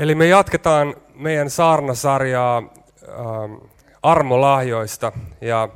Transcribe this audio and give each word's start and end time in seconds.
Eli 0.00 0.14
me 0.14 0.26
jatketaan 0.26 0.94
meidän 1.14 1.50
saarnasarjaa 1.50 2.58
ähm, 2.58 3.54
armolahjoista 4.02 5.12
ja 5.40 5.68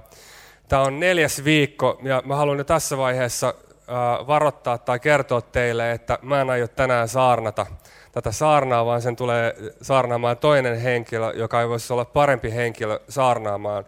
tämä 0.69 0.83
on 0.83 1.01
neljäs 1.01 1.45
viikko 1.45 1.99
ja 2.03 2.23
mä 2.25 2.37
haluan 2.37 2.59
jo 2.59 2.65
tässä 2.65 2.99
vaiheessa 2.99 3.49
äh, 3.49 4.27
varoittaa 4.27 4.79
tai 4.79 5.01
kertoa 5.01 5.41
teille, 5.41 5.93
että 5.93 6.19
mä 6.23 6.41
en 6.41 6.51
aio 6.51 6.69
tänään 6.69 7.09
saarnata 7.09 7.67
tätä 8.13 8.33
saarnaa, 8.33 8.87
vaan 8.87 9.03
sen 9.03 9.17
tulee 9.17 9.55
saarnaamaan 9.83 10.37
toinen 10.37 10.81
henkilö, 10.81 11.33
joka 11.37 11.61
ei 11.61 11.69
voisi 11.69 11.93
olla 11.93 12.05
parempi 12.05 12.55
henkilö 12.55 13.01
saarnaamaan 13.09 13.85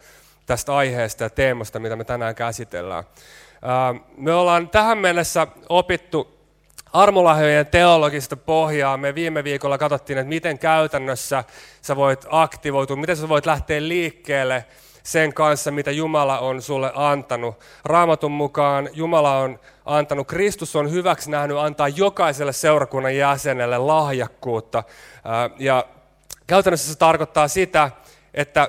tästä 0.47 0.77
aiheesta 0.77 1.25
ja 1.25 1.31
teemasta, 1.31 1.79
mitä 1.79 1.97
me 1.97 2.05
tänään 2.05 2.35
käsitellään. 2.35 3.05
Äh, 3.05 4.03
me 4.17 4.35
ollaan 4.35 4.69
tähän 4.69 4.99
mennessä 4.99 5.47
opittu 5.69 6.36
armolahjojen 6.93 7.67
teologista 7.67 8.37
pohjaa. 8.37 8.97
Me 8.97 9.15
viime 9.15 9.45
viikolla 9.45 9.79
katsottiin, 9.79 10.19
että 10.19 10.29
miten 10.29 10.59
käytännössä 10.59 11.45
sä 11.83 11.97
voit 11.97 12.27
aktivoitua, 12.31 12.97
miten 12.97 13.17
sä 13.17 13.29
voit 13.29 13.47
lähteä 13.47 13.89
liikkeelle 13.89 14.65
sen 15.03 15.35
kanssa, 15.35 15.71
mitä 15.71 15.91
Jumala 15.91 16.39
on 16.39 16.63
sulle 16.63 16.93
antanut. 16.95 17.61
Raamatun 17.85 18.33
mukaan 18.33 18.89
Jumala 18.93 19.39
on 19.39 19.59
antanut, 19.85 20.27
Kristus 20.27 20.77
on 20.77 20.91
hyväksi 20.91 21.31
nähnyt 21.31 21.57
antaa 21.57 21.89
jokaiselle 21.89 22.53
seurakunnan 22.53 23.17
jäsenelle 23.17 23.79
lahjakkuutta. 23.79 24.83
Ja 25.59 25.85
käytännössä 26.47 26.93
se 26.93 26.99
tarkoittaa 26.99 27.49
sitä, 27.49 27.91
että 28.35 28.69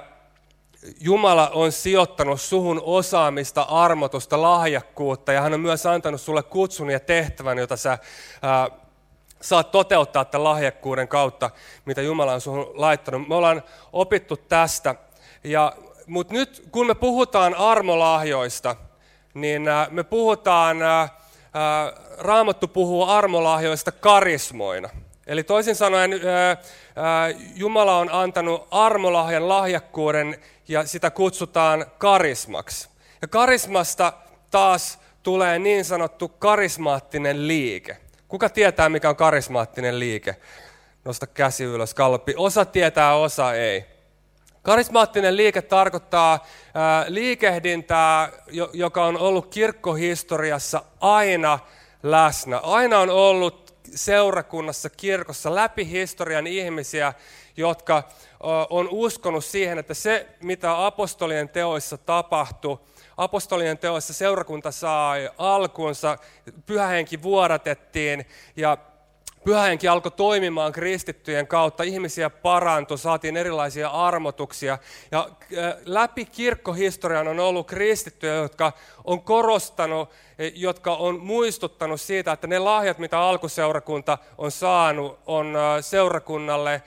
Jumala 0.99 1.49
on 1.49 1.71
sijoittanut 1.71 2.41
suhun 2.41 2.81
osaamista, 2.83 3.61
armotusta, 3.61 4.41
lahjakkuutta 4.41 5.33
ja 5.33 5.41
hän 5.41 5.53
on 5.53 5.59
myös 5.59 5.85
antanut 5.85 6.21
sulle 6.21 6.43
kutsun 6.43 6.89
ja 6.89 6.99
tehtävän, 6.99 7.57
jota 7.57 7.77
sä 7.77 7.97
ää, 8.41 8.69
saat 9.41 9.71
toteuttaa 9.71 10.25
tämän 10.25 10.43
lahjakkuuden 10.43 11.07
kautta, 11.07 11.49
mitä 11.85 12.01
Jumala 12.01 12.33
on 12.33 12.41
suhun 12.41 12.71
laittanut. 12.73 13.27
Me 13.27 13.35
ollaan 13.35 13.63
opittu 13.93 14.37
tästä, 14.37 14.95
ja, 15.43 15.73
mutta 16.07 16.33
nyt 16.33 16.67
kun 16.71 16.87
me 16.87 16.95
puhutaan 16.95 17.55
armolahjoista, 17.55 18.75
niin 19.33 19.67
ää, 19.67 19.87
me 19.91 20.03
puhutaan, 20.03 20.81
ää, 20.81 21.09
ää, 21.53 21.93
Raamattu 22.17 22.67
puhuu 22.67 23.03
armolahjoista 23.03 23.91
karismoina. 23.91 24.89
Eli 25.27 25.43
toisin 25.43 25.75
sanoen 25.75 26.11
Jumala 27.55 27.97
on 27.97 28.09
antanut 28.11 28.67
armolahjan 28.71 29.49
lahjakkuuden 29.49 30.37
ja 30.67 30.85
sitä 30.85 31.11
kutsutaan 31.11 31.85
karismaksi. 31.97 32.89
Ja 33.21 33.27
karismasta 33.27 34.13
taas 34.51 34.99
tulee 35.23 35.59
niin 35.59 35.85
sanottu 35.85 36.27
karismaattinen 36.27 37.47
liike. 37.47 37.97
Kuka 38.27 38.49
tietää, 38.49 38.89
mikä 38.89 39.09
on 39.09 39.15
karismaattinen 39.15 39.99
liike? 39.99 40.35
Nosta 41.05 41.27
käsi 41.27 41.63
ylös, 41.63 41.93
kalpi. 41.93 42.33
Osa 42.37 42.65
tietää, 42.65 43.15
osa 43.15 43.53
ei. 43.53 43.85
Karismaattinen 44.61 45.37
liike 45.37 45.61
tarkoittaa 45.61 46.45
liikehdintää, 47.07 48.31
joka 48.73 49.05
on 49.05 49.17
ollut 49.17 49.47
kirkkohistoriassa 49.47 50.83
aina 50.99 51.59
läsnä. 52.03 52.57
Aina 52.57 52.99
on 52.99 53.09
ollut 53.09 53.73
seurakunnassa, 53.95 54.89
kirkossa, 54.89 55.55
läpi 55.55 55.89
historian 55.89 56.47
ihmisiä, 56.47 57.13
jotka 57.57 58.03
on 58.69 58.87
uskonut 58.91 59.45
siihen, 59.45 59.79
että 59.79 59.93
se, 59.93 60.27
mitä 60.41 60.85
apostolien 60.85 61.49
teoissa 61.49 61.97
tapahtui, 61.97 62.77
apostolien 63.17 63.77
teoissa 63.77 64.13
seurakunta 64.13 64.71
sai 64.71 65.29
alkuunsa, 65.37 66.17
pyhähenki 66.65 67.21
vuodatettiin 67.21 68.25
ja 68.55 68.77
Pyhähenki 69.47 69.87
alkoi 69.87 70.11
toimimaan 70.11 70.71
kristittyjen 70.71 71.47
kautta, 71.47 71.83
ihmisiä 71.83 72.29
parantui, 72.29 72.97
saatiin 72.97 73.37
erilaisia 73.37 73.89
armotuksia. 73.89 74.77
Ja 75.11 75.29
läpi 75.85 76.25
kirkkohistorian 76.25 77.27
on 77.27 77.39
ollut 77.39 77.67
kristittyjä, 77.67 78.33
jotka 78.33 78.73
on 79.03 79.21
korostanut, 79.21 80.09
e, 80.39 80.47
jotka 80.55 80.95
on 80.95 81.19
muistuttanut 81.19 82.01
siitä, 82.01 82.31
että 82.31 82.47
ne 82.47 82.59
lahjat, 82.59 82.97
mitä 82.97 83.19
alkuseurakunta 83.19 84.17
on 84.37 84.51
saanut, 84.51 85.19
on 85.25 85.57
seurakunnalle 85.81 86.81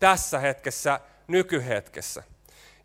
tässä 0.00 0.38
hetkessä, 0.38 1.00
nykyhetkessä. 1.26 2.22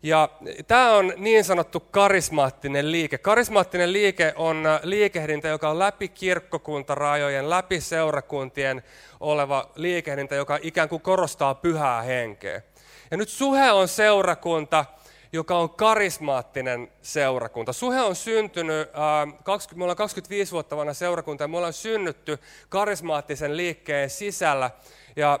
Ja 0.04 0.28
tämä 0.66 0.92
on 0.92 1.12
niin 1.16 1.44
sanottu 1.44 1.80
karismaattinen 1.80 2.92
liike. 2.92 3.18
Karismaattinen 3.18 3.92
liike 3.92 4.32
on 4.36 4.66
äh, 4.66 4.80
liikehdintä, 4.82 5.48
joka 5.48 5.70
on 5.70 5.78
läpi 5.78 6.08
kirkkokuntarajojen, 6.08 7.50
läpi 7.50 7.80
seurakuntien 7.80 8.82
oleva 9.20 9.70
liikehdintä, 9.74 10.34
joka 10.34 10.58
ikään 10.62 10.88
kuin 10.88 11.02
korostaa 11.02 11.54
pyhää 11.54 12.02
henkeä. 12.02 12.62
Ja 13.10 13.16
nyt 13.16 13.28
Suhe 13.28 13.72
on 13.72 13.88
seurakunta, 13.88 14.84
joka 15.32 15.58
on 15.58 15.70
karismaattinen 15.70 16.92
seurakunta. 17.02 17.72
Suhe 17.72 18.00
on 18.00 18.16
syntynyt, 18.16 18.88
äh, 18.88 19.34
20, 19.44 19.78
me 19.78 19.84
ollaan 19.84 19.96
25 19.96 20.52
vuotta 20.52 20.76
vanha 20.76 20.94
seurakunta 20.94 21.44
ja 21.44 21.48
me 21.48 21.56
ollaan 21.56 21.72
synnytty 21.72 22.38
karismaattisen 22.68 23.56
liikkeen 23.56 24.10
sisällä. 24.10 24.70
Ja 25.16 25.38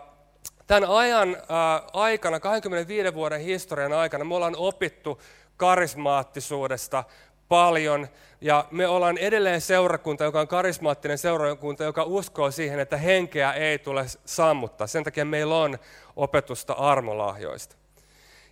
Tämän 0.66 0.90
ajan 0.90 1.36
ää, 1.48 1.82
aikana, 1.92 2.40
25 2.40 3.14
vuoden 3.14 3.40
historian 3.40 3.92
aikana, 3.92 4.24
me 4.24 4.34
ollaan 4.34 4.56
opittu 4.56 5.20
karismaattisuudesta 5.56 7.04
paljon, 7.48 8.08
ja 8.40 8.64
me 8.70 8.86
ollaan 8.86 9.18
edelleen 9.18 9.60
seurakunta, 9.60 10.24
joka 10.24 10.40
on 10.40 10.48
karismaattinen 10.48 11.18
seurakunta, 11.18 11.84
joka 11.84 12.04
uskoo 12.04 12.50
siihen, 12.50 12.80
että 12.80 12.96
henkeä 12.96 13.52
ei 13.52 13.78
tule 13.78 14.06
sammuttaa. 14.24 14.86
Sen 14.86 15.04
takia 15.04 15.24
meillä 15.24 15.56
on 15.56 15.78
opetusta 16.16 16.72
armolahjoista. 16.72 17.76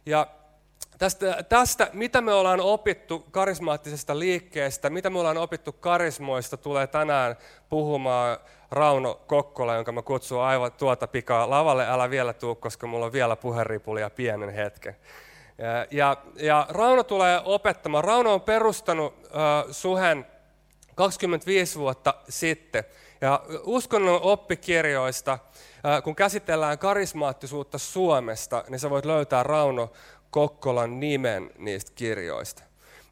Ja 0.07 0.27
tästä, 0.99 1.43
tästä, 1.49 1.91
mitä 1.93 2.21
me 2.21 2.33
ollaan 2.33 2.61
opittu 2.61 3.27
karismaattisesta 3.31 4.19
liikkeestä, 4.19 4.91
mitä 4.91 5.11
me 5.11 5.19
ollaan 5.19 5.39
opittu 5.39 5.73
karismoista, 5.73 6.57
tulee 6.57 6.87
tänään 6.87 7.37
puhumaan 7.69 8.39
Rauno 8.73 9.21
Kokkola, 9.27 9.75
jonka 9.75 9.93
mä 9.93 10.03
kutsun 10.03 10.43
aivan 10.43 10.73
tuota 10.73 11.07
pikaa 11.07 11.51
lavalle. 11.51 11.87
Älä 11.89 12.11
vielä 12.11 12.33
tuu, 12.33 12.55
koska 12.55 12.87
mulla 12.87 13.07
on 13.07 13.13
vielä 13.13 13.37
puheripulia 13.37 14.11
pienen 14.11 14.51
hetken. 14.51 14.97
Ja, 15.91 16.17
ja 16.37 16.67
Rauno 16.69 17.05
tulee 17.05 17.41
opettamaan. 17.45 18.05
Rauno 18.05 18.35
on 18.35 18.41
perustanut 18.41 19.15
uh, 19.15 19.71
Suhen 19.71 20.27
25 20.95 21.79
vuotta 21.79 22.15
sitten. 22.29 22.85
Ja 23.21 23.43
uskonnon 23.65 24.21
oppikirjoista, 24.23 25.33
uh, 25.43 26.03
kun 26.05 26.17
käsitellään 26.17 26.79
karismaattisuutta 26.79 27.79
Suomesta, 27.79 28.65
niin 28.69 28.79
sä 28.79 28.91
voit 28.91 29.05
löytää 29.05 29.43
Rauno 29.43 29.93
Kokkolan 30.31 31.01
nimen 31.01 31.51
niistä 31.59 31.93
kirjoista. 31.95 32.63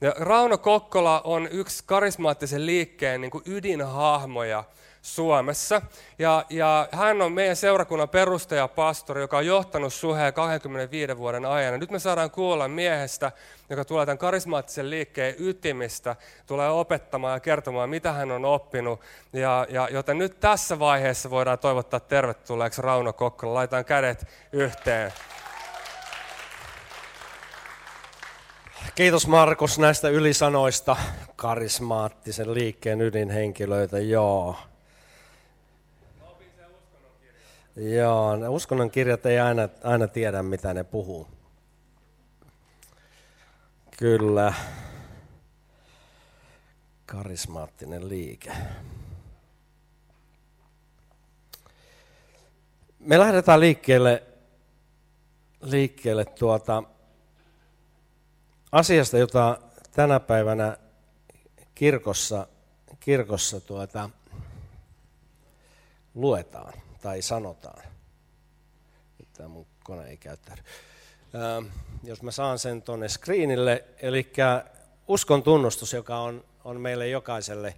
Ja 0.01 0.15
Rauno 0.19 0.59
Kokkola 0.59 1.21
on 1.25 1.49
yksi 1.51 1.83
karismaattisen 1.87 2.67
liikkeen 2.67 3.21
niin 3.21 3.31
kuin 3.31 3.45
ydinhahmoja 3.47 4.65
Suomessa. 5.03 5.83
Ja, 6.19 6.45
ja 6.51 6.89
hän 6.93 7.23
on 7.23 7.33
meidän 7.33 7.57
seurakunnan 7.57 8.09
perustajapastori, 8.09 9.21
joka 9.21 9.39
on 9.39 9.47
johtanut 9.47 9.95
suheen 9.95 10.35
25 10.35 11.19
vuoden 11.19 11.45
ajan. 11.45 11.73
Ja 11.73 11.79
nyt 11.79 11.91
me 11.91 11.99
saadaan 11.99 12.31
kuulla 12.31 12.69
miehestä, 12.69 13.33
joka 13.71 13.85
tulee 13.85 14.07
tämän 14.07 14.19
karismaattisen 14.19 14.91
liikkeen 14.91 15.35
ytimistä, 15.39 16.17
tulee 16.47 16.71
opettamaan 16.71 17.35
ja 17.35 17.41
kertomaan, 17.41 17.91
mitä 17.91 18.13
hän 18.13 18.31
on 18.31 18.45
oppinut. 18.45 19.01
Ja, 19.33 19.67
ja, 19.71 19.89
joten 19.91 20.19
nyt 20.19 20.41
tässä 20.41 20.79
vaiheessa 20.79 21.31
voidaan 21.31 21.59
toivottaa 21.59 22.01
tervetulleeksi 22.01 22.83
Rauno 22.83 23.13
Kokkola. 23.13 23.55
Laitan 23.55 23.85
kädet 23.85 24.27
yhteen. 24.53 25.13
Kiitos 28.95 29.27
Markus 29.27 29.79
näistä 29.79 30.09
ylisanoista. 30.09 30.97
Karismaattisen 31.37 32.55
liikkeen 32.55 33.01
ydinhenkilöitä, 33.01 33.99
joo. 33.99 34.57
Joo, 37.81 38.35
uskonnon 38.49 38.91
kirjat 38.91 39.27
ei 39.27 39.39
aina, 39.39 39.69
aina 39.83 40.09
tiedä, 40.09 40.43
mitä 40.43 40.75
ne 40.75 40.85
puhuu. 40.85 41.29
Kyllä. 43.99 44.55
Karismaattinen 47.07 48.09
liike. 48.09 48.53
Me 52.99 53.19
lähdetään 53.19 53.61
liikkeelle, 53.61 54.23
liikkeelle 55.61 56.25
tuota, 56.25 56.83
asiasta, 58.73 59.19
jota 59.19 59.61
tänä 59.93 60.21
päivänä 60.21 60.77
kirkossa, 61.75 62.47
kirkossa 63.01 63.61
tuota, 63.61 64.11
luetaan 66.15 66.90
tai 67.01 67.23
sanotaan. 67.23 67.83
Tämä 69.33 69.49
mun 69.49 69.67
kone 69.85 70.09
ei 70.09 70.17
käyttäydy. 70.17 70.63
Ähm, 71.35 71.67
jos 72.03 72.23
mä 72.23 72.31
saan 72.31 72.59
sen 72.59 72.83
tuonne 72.83 73.09
screenille, 73.09 73.85
eli 74.03 74.33
uskon 75.09 75.43
tunnustus, 75.43 75.93
joka 75.93 76.19
on, 76.19 76.45
on 76.65 76.81
meille 76.81 77.09
jokaiselle 77.09 77.75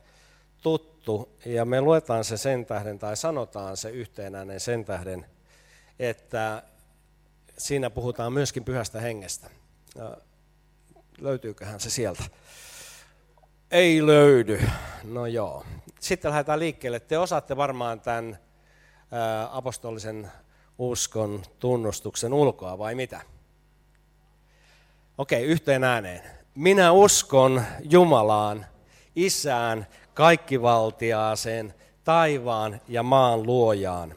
tuttu, 0.63 1.37
ja 1.45 1.65
me 1.65 1.81
luetaan 1.81 2.25
se 2.25 2.37
sen 2.37 2.67
tähden, 2.67 2.99
tai 2.99 3.17
sanotaan 3.17 3.77
se 3.77 3.91
yhteenäinen 3.91 4.61
sen 4.61 4.85
tähden, 4.85 5.27
että 5.99 6.63
siinä 7.59 7.91
puhutaan 7.91 8.33
myöskin 8.33 8.65
pyhästä 8.65 9.01
hengestä. 9.01 9.51
Löytyyköhän 11.21 11.81
se 11.81 11.91
sieltä? 11.91 12.23
Ei 13.71 14.07
löydy. 14.07 14.61
No 15.05 15.27
joo. 15.27 15.65
Sitten 16.01 16.31
lähdetään 16.31 16.59
liikkeelle. 16.59 17.01
Te 17.01 17.19
osaatte 17.19 17.57
varmaan 17.57 18.01
tämän 18.01 18.39
apostolisen 19.51 20.31
uskon 20.79 21.43
tunnustuksen 21.59 22.33
ulkoa, 22.33 22.79
vai 22.79 22.95
mitä? 22.95 23.21
Okei, 25.19 25.45
yhteen 25.45 25.85
ääneen. 25.85 26.23
Minä 26.55 26.93
uskon 26.93 27.63
Jumalaan, 27.81 28.67
Isään, 29.17 29.87
kaikkivaltiaaseen, 30.15 31.75
taivaan 32.05 32.81
ja 32.89 33.03
maan 33.03 33.43
luojaan, 33.43 34.15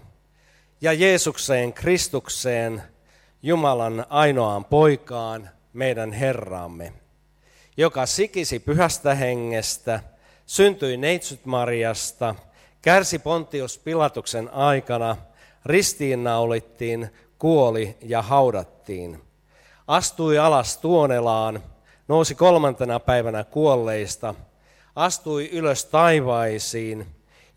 ja 0.81 0.93
Jeesukseen 0.93 1.73
Kristukseen, 1.73 2.83
Jumalan 3.43 4.05
ainoaan 4.09 4.65
poikaan, 4.65 5.49
meidän 5.73 6.11
Herramme, 6.11 6.93
joka 7.77 8.05
sikisi 8.05 8.59
pyhästä 8.59 9.15
hengestä, 9.15 9.99
syntyi 10.45 10.97
Neitsyt 10.97 11.45
Mariasta, 11.45 12.35
kärsi 12.85 13.19
Pontius 13.19 13.77
Pilatuksen 13.77 14.49
aikana, 14.53 15.17
ristiinnaulittiin, 15.65 17.09
kuoli 17.39 17.97
ja 18.01 18.21
haudattiin. 18.21 19.21
Astui 19.87 20.37
alas 20.37 20.77
tuonelaan, 20.77 21.63
nousi 22.07 22.35
kolmantena 22.35 22.99
päivänä 22.99 23.43
kuolleista, 23.43 24.35
astui 24.95 25.49
ylös 25.51 25.85
taivaisiin, 25.85 27.07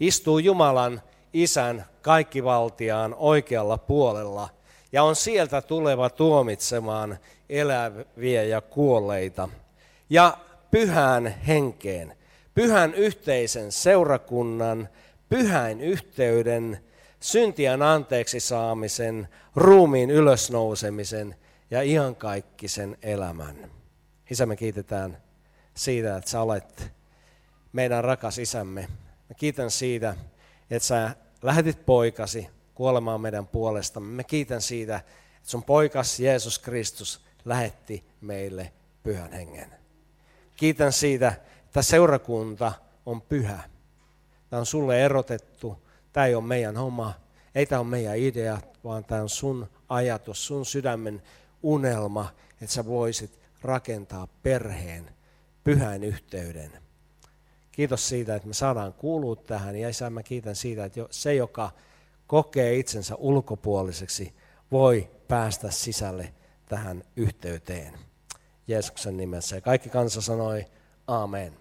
istui 0.01 0.45
Jumalan 0.45 1.03
isän 1.33 1.87
kaikkivaltiaan 2.03 3.15
oikealla 3.19 3.79
puolella 3.79 4.49
ja 4.93 5.03
on 5.03 5.17
sieltä 5.17 5.63
tuleva 5.63 6.11
tuomitsemaan 6.11 7.19
eläviä 7.49 8.43
ja 8.43 8.61
kuolleita. 8.61 9.49
Ja 10.11 10.39
pyhän 10.71 11.35
henkeen, 11.47 12.17
pyhän 12.55 12.95
yhteisen 12.95 13.73
seurakunnan, 13.73 14.89
pyhän 15.29 15.81
yhteyden, 15.81 16.85
syntien 17.21 17.83
anteeksi 17.83 18.41
saamisen, 18.41 19.29
ruumiin 19.57 20.11
ylösnousemisen 20.11 21.35
ja 21.71 21.83
iankaikkisen 21.83 22.99
elämän. 23.03 23.71
Isä, 24.31 24.47
me 24.47 24.57
kiitetään 24.57 25.19
siitä, 25.75 26.17
että 26.17 26.31
sä 26.31 26.41
olet 26.41 26.93
meidän 27.73 28.05
rakas 28.05 28.39
isämme. 28.39 28.81
Mä 29.29 29.35
kiitän 29.37 29.71
siitä, 29.71 30.15
että 30.71 30.87
sä 30.87 31.11
lähetit 31.43 31.87
poikasi 31.87 32.49
kuolemaan 32.75 33.21
meidän 33.21 33.47
puolestamme. 33.47 34.13
Me 34.13 34.25
kiitän 34.25 34.63
siitä, 34.63 34.97
että 34.97 35.51
sun 35.51 35.65
poikas 35.65 36.21
Jeesus 36.21 36.59
Kristus 36.59 37.25
lähetti 37.45 38.05
meille 38.21 38.73
pyhän 39.03 39.33
hengen. 39.33 39.71
Kiitän 40.57 40.93
siitä, 40.93 41.33
että 41.65 41.83
seurakunta 41.83 42.73
on 43.07 43.23
pyhä. 43.23 43.63
Tämä 44.51 44.61
on 44.61 44.67
sulle 44.67 45.05
erotettu. 45.05 45.83
Tämä 46.13 46.27
ei 46.27 46.35
ole 46.35 46.45
meidän 46.45 46.77
homma. 46.77 47.15
Ei 47.55 47.67
tämä 47.67 47.81
ole 47.81 47.89
meidän 47.89 48.17
idea, 48.17 48.59
vaan 48.85 49.05
tämä 49.05 49.23
on 49.23 49.29
sun 49.29 49.69
ajatus, 49.89 50.47
sun 50.47 50.67
sydämen 50.67 51.23
unelma, 51.63 52.31
että 52.53 52.75
sä 52.75 52.87
voisit 52.87 53.41
rakentaa 53.63 54.29
perheen, 54.43 55.11
pyhän 55.65 56.05
yhteyden. 56.05 56.73
Kiitos 57.73 58.09
siitä, 58.09 58.37
että 58.37 58.49
me 58.49 58.55
saadaan 58.55 58.93
kuulua 58.93 59.37
tähän. 59.37 59.77
Ja 59.77 59.89
isä, 59.89 60.11
mä 60.11 60.23
kiitän 60.23 60.57
siitä, 60.57 60.85
että 60.85 61.01
se, 61.11 61.35
joka 61.35 61.71
kokee 62.27 62.77
itsensä 62.77 63.15
ulkopuoliseksi, 63.15 64.35
voi 64.71 65.11
päästä 65.29 65.71
sisälle 65.71 66.35
tähän 66.69 67.05
yhteyteen. 67.17 67.99
Jeesuksen 68.67 69.17
nimessä. 69.17 69.57
Ja 69.57 69.61
kaikki 69.61 69.89
kansa 69.89 70.21
sanoi 70.21 70.65
Amen. 71.09 71.53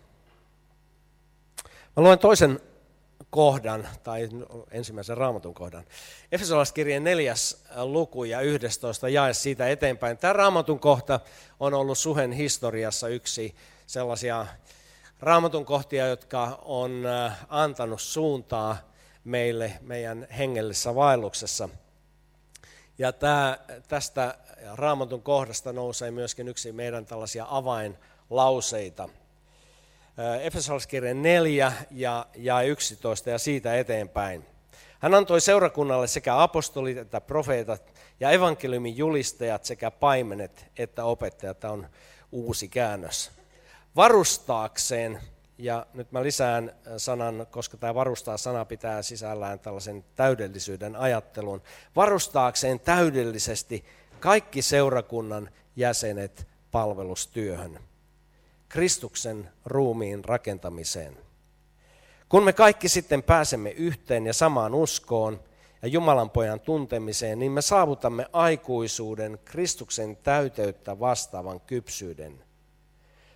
Mä 1.95 2.03
luen 2.03 2.19
toisen 2.19 2.59
kohdan, 3.29 3.87
tai 4.03 4.29
ensimmäisen 4.71 5.17
raamatun 5.17 5.53
kohdan. 5.53 5.83
Efesolaiskirjeen 6.31 7.03
neljäs 7.03 7.63
luku 7.75 8.23
ja 8.23 8.41
11 8.41 9.09
jae 9.09 9.33
siitä 9.33 9.69
eteenpäin. 9.69 10.17
Tämä 10.17 10.33
raamatun 10.33 10.79
kohta 10.79 11.19
on 11.59 11.73
ollut 11.73 11.97
Suhen 11.97 12.31
historiassa 12.31 13.07
yksi 13.07 13.55
sellaisia 13.87 14.47
raamatun 15.19 15.65
kohtia, 15.65 16.07
jotka 16.07 16.59
on 16.65 17.05
äh, 17.05 17.45
antanut 17.49 18.01
suuntaa 18.01 18.77
meille 19.23 19.73
meidän 19.81 20.27
hengellisessä 20.37 20.95
vaelluksessa. 20.95 21.69
Ja 22.97 23.13
tämä, 23.13 23.57
tästä 23.87 24.37
raamatun 24.73 25.21
kohdasta 25.21 25.73
nousee 25.73 26.11
myöskin 26.11 26.47
yksi 26.47 26.71
meidän 26.71 27.05
tällaisia 27.05 27.45
avainlauseita. 27.49 29.09
Efesolaiskirjan 30.41 31.21
4 31.21 31.73
ja, 31.91 32.25
ja 32.35 32.61
11 32.61 33.29
ja 33.29 33.37
siitä 33.37 33.77
eteenpäin. 33.77 34.45
Hän 34.99 35.13
antoi 35.13 35.41
seurakunnalle 35.41 36.07
sekä 36.07 36.41
apostolit 36.41 36.97
että 36.97 37.21
profeetat 37.21 37.93
ja 38.19 38.31
evankeliumin 38.31 38.97
julistajat 38.97 39.65
sekä 39.65 39.91
paimenet 39.91 40.65
että 40.77 41.03
opettajat. 41.03 41.59
Tämä 41.59 41.73
on 41.73 41.87
uusi 42.31 42.67
käännös. 42.67 43.31
Varustaakseen 43.95 45.21
ja 45.57 45.85
nyt 45.93 46.11
mä 46.11 46.23
lisään 46.23 46.75
sanan, 46.97 47.47
koska 47.51 47.77
tämä 47.77 47.95
varustaa 47.95 48.37
sana 48.37 48.65
pitää 48.65 49.01
sisällään 49.01 49.59
tällaisen 49.59 50.05
täydellisyyden 50.15 50.95
ajattelun. 50.95 51.61
Varustaakseen 51.95 52.79
täydellisesti 52.79 53.85
kaikki 54.19 54.61
seurakunnan 54.61 55.49
jäsenet 55.75 56.47
palvelustyöhön. 56.71 57.79
Kristuksen 58.69 59.49
ruumiin 59.65 60.25
rakentamiseen. 60.25 61.17
Kun 62.29 62.43
me 62.43 62.53
kaikki 62.53 62.89
sitten 62.89 63.23
pääsemme 63.23 63.69
yhteen 63.69 64.25
ja 64.25 64.33
samaan 64.33 64.75
uskoon 64.75 65.39
ja 65.81 65.87
Jumalan 65.87 66.29
pojan 66.29 66.59
tuntemiseen, 66.59 67.39
niin 67.39 67.51
me 67.51 67.61
saavutamme 67.61 68.25
aikuisuuden 68.33 69.39
Kristuksen 69.45 70.17
täyteyttä 70.17 70.99
vastaavan 70.99 71.61
kypsyyden. 71.61 72.43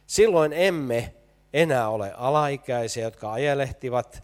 Silloin 0.07 0.53
emme 0.53 1.13
enää 1.53 1.89
ole 1.89 2.13
alaikäisiä, 2.17 3.03
jotka 3.03 3.33
ajelehtivat 3.33 4.23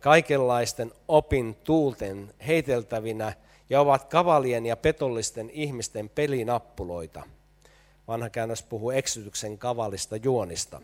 kaikenlaisten 0.00 0.92
opin 1.08 1.54
tuulten 1.54 2.34
heiteltävinä 2.46 3.32
ja 3.70 3.80
ovat 3.80 4.04
kavalien 4.04 4.66
ja 4.66 4.76
petollisten 4.76 5.50
ihmisten 5.50 6.08
pelinappuloita. 6.08 7.22
Vanha 8.08 8.30
käännös 8.30 8.62
puhuu 8.62 8.90
eksytyksen 8.90 9.58
kavalista 9.58 10.16
juonista. 10.16 10.80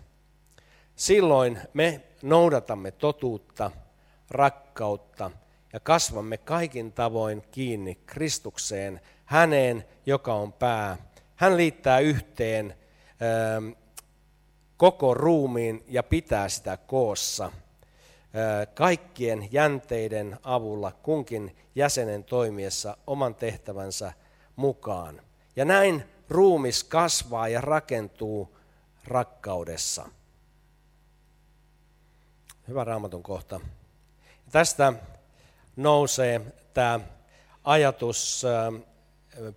Silloin 0.96 1.58
me 1.74 2.00
noudatamme 2.22 2.90
totuutta, 2.90 3.70
rakkautta 4.30 5.30
ja 5.72 5.80
kasvamme 5.80 6.38
kaikin 6.38 6.92
tavoin 6.92 7.42
kiinni 7.50 7.94
Kristukseen, 8.06 9.00
häneen, 9.24 9.84
joka 10.06 10.34
on 10.34 10.52
pää. 10.52 10.96
Hän 11.36 11.56
liittää 11.56 11.98
yhteen 11.98 12.74
koko 14.76 15.14
ruumiin 15.14 15.84
ja 15.88 16.02
pitää 16.02 16.48
sitä 16.48 16.76
koossa 16.76 17.52
kaikkien 18.74 19.48
jänteiden 19.52 20.38
avulla 20.42 20.92
kunkin 20.92 21.56
jäsenen 21.74 22.24
toimiessa 22.24 22.96
oman 23.06 23.34
tehtävänsä 23.34 24.12
mukaan. 24.56 25.20
Ja 25.56 25.64
näin 25.64 26.04
ruumis 26.28 26.84
kasvaa 26.84 27.48
ja 27.48 27.60
rakentuu 27.60 28.56
rakkaudessa. 29.04 30.08
Hyvä 32.68 32.84
raamatun 32.84 33.22
kohta. 33.22 33.60
Tästä 34.52 34.92
nousee 35.76 36.40
tämä 36.74 37.00
ajatus 37.64 38.42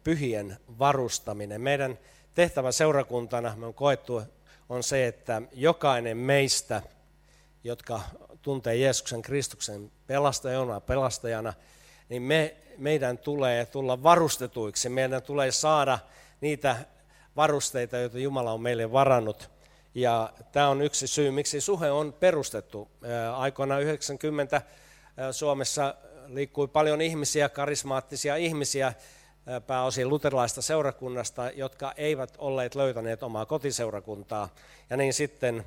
pyhien 0.04 0.58
varustaminen. 0.80 1.62
Meidän 1.62 2.00
tehtävä 2.36 2.72
seurakuntana, 2.72 3.56
me 3.56 3.66
on 3.66 3.74
koettu 3.74 4.22
on 4.70 4.84
se, 4.84 5.08
että 5.08 5.42
jokainen 5.52 6.18
meistä, 6.18 6.82
jotka 7.64 8.02
tuntee 8.42 8.76
Jeesuksen 8.76 9.22
Kristuksen 9.22 9.92
pelastajana, 10.08 10.80
pelastajana, 10.80 11.54
niin 12.10 12.22
me, 12.22 12.56
meidän 12.78 13.18
tulee 13.18 13.66
tulla 13.66 14.04
varustetuiksi. 14.04 14.90
Meidän 14.90 15.22
tulee 15.22 15.52
saada 15.52 16.00
niitä 16.42 16.78
varusteita, 17.36 17.98
joita 17.98 18.20
Jumala 18.20 18.52
on 18.52 18.62
meille 18.62 18.92
varannut. 18.92 19.50
Ja 19.96 20.34
tämä 20.52 20.70
on 20.70 20.82
yksi 20.82 21.08
syy, 21.08 21.32
miksi 21.32 21.62
suhe 21.62 21.92
on 21.92 22.14
perustettu. 22.14 22.92
Aikoina 23.36 23.80
90 23.80 24.62
Suomessa 25.32 25.96
liikkui 26.28 26.68
paljon 26.68 27.02
ihmisiä, 27.02 27.50
karismaattisia 27.50 28.36
ihmisiä, 28.36 28.94
pääosin 29.68 30.10
luterilaista 30.10 30.62
seurakunnasta, 30.62 31.52
jotka 31.56 31.94
eivät 31.98 32.36
olleet 32.38 32.76
löytäneet 32.76 33.24
omaa 33.24 33.46
kotiseurakuntaa. 33.46 34.50
Ja 34.90 34.98
niin 34.98 35.14
sitten 35.14 35.66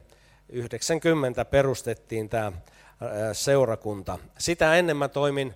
90 0.49 1.45
perustettiin 1.45 2.29
tämä 2.29 2.53
seurakunta. 3.33 4.19
Sitä 4.39 4.75
ennen 4.75 4.97
mä 4.97 5.09
toimin 5.09 5.55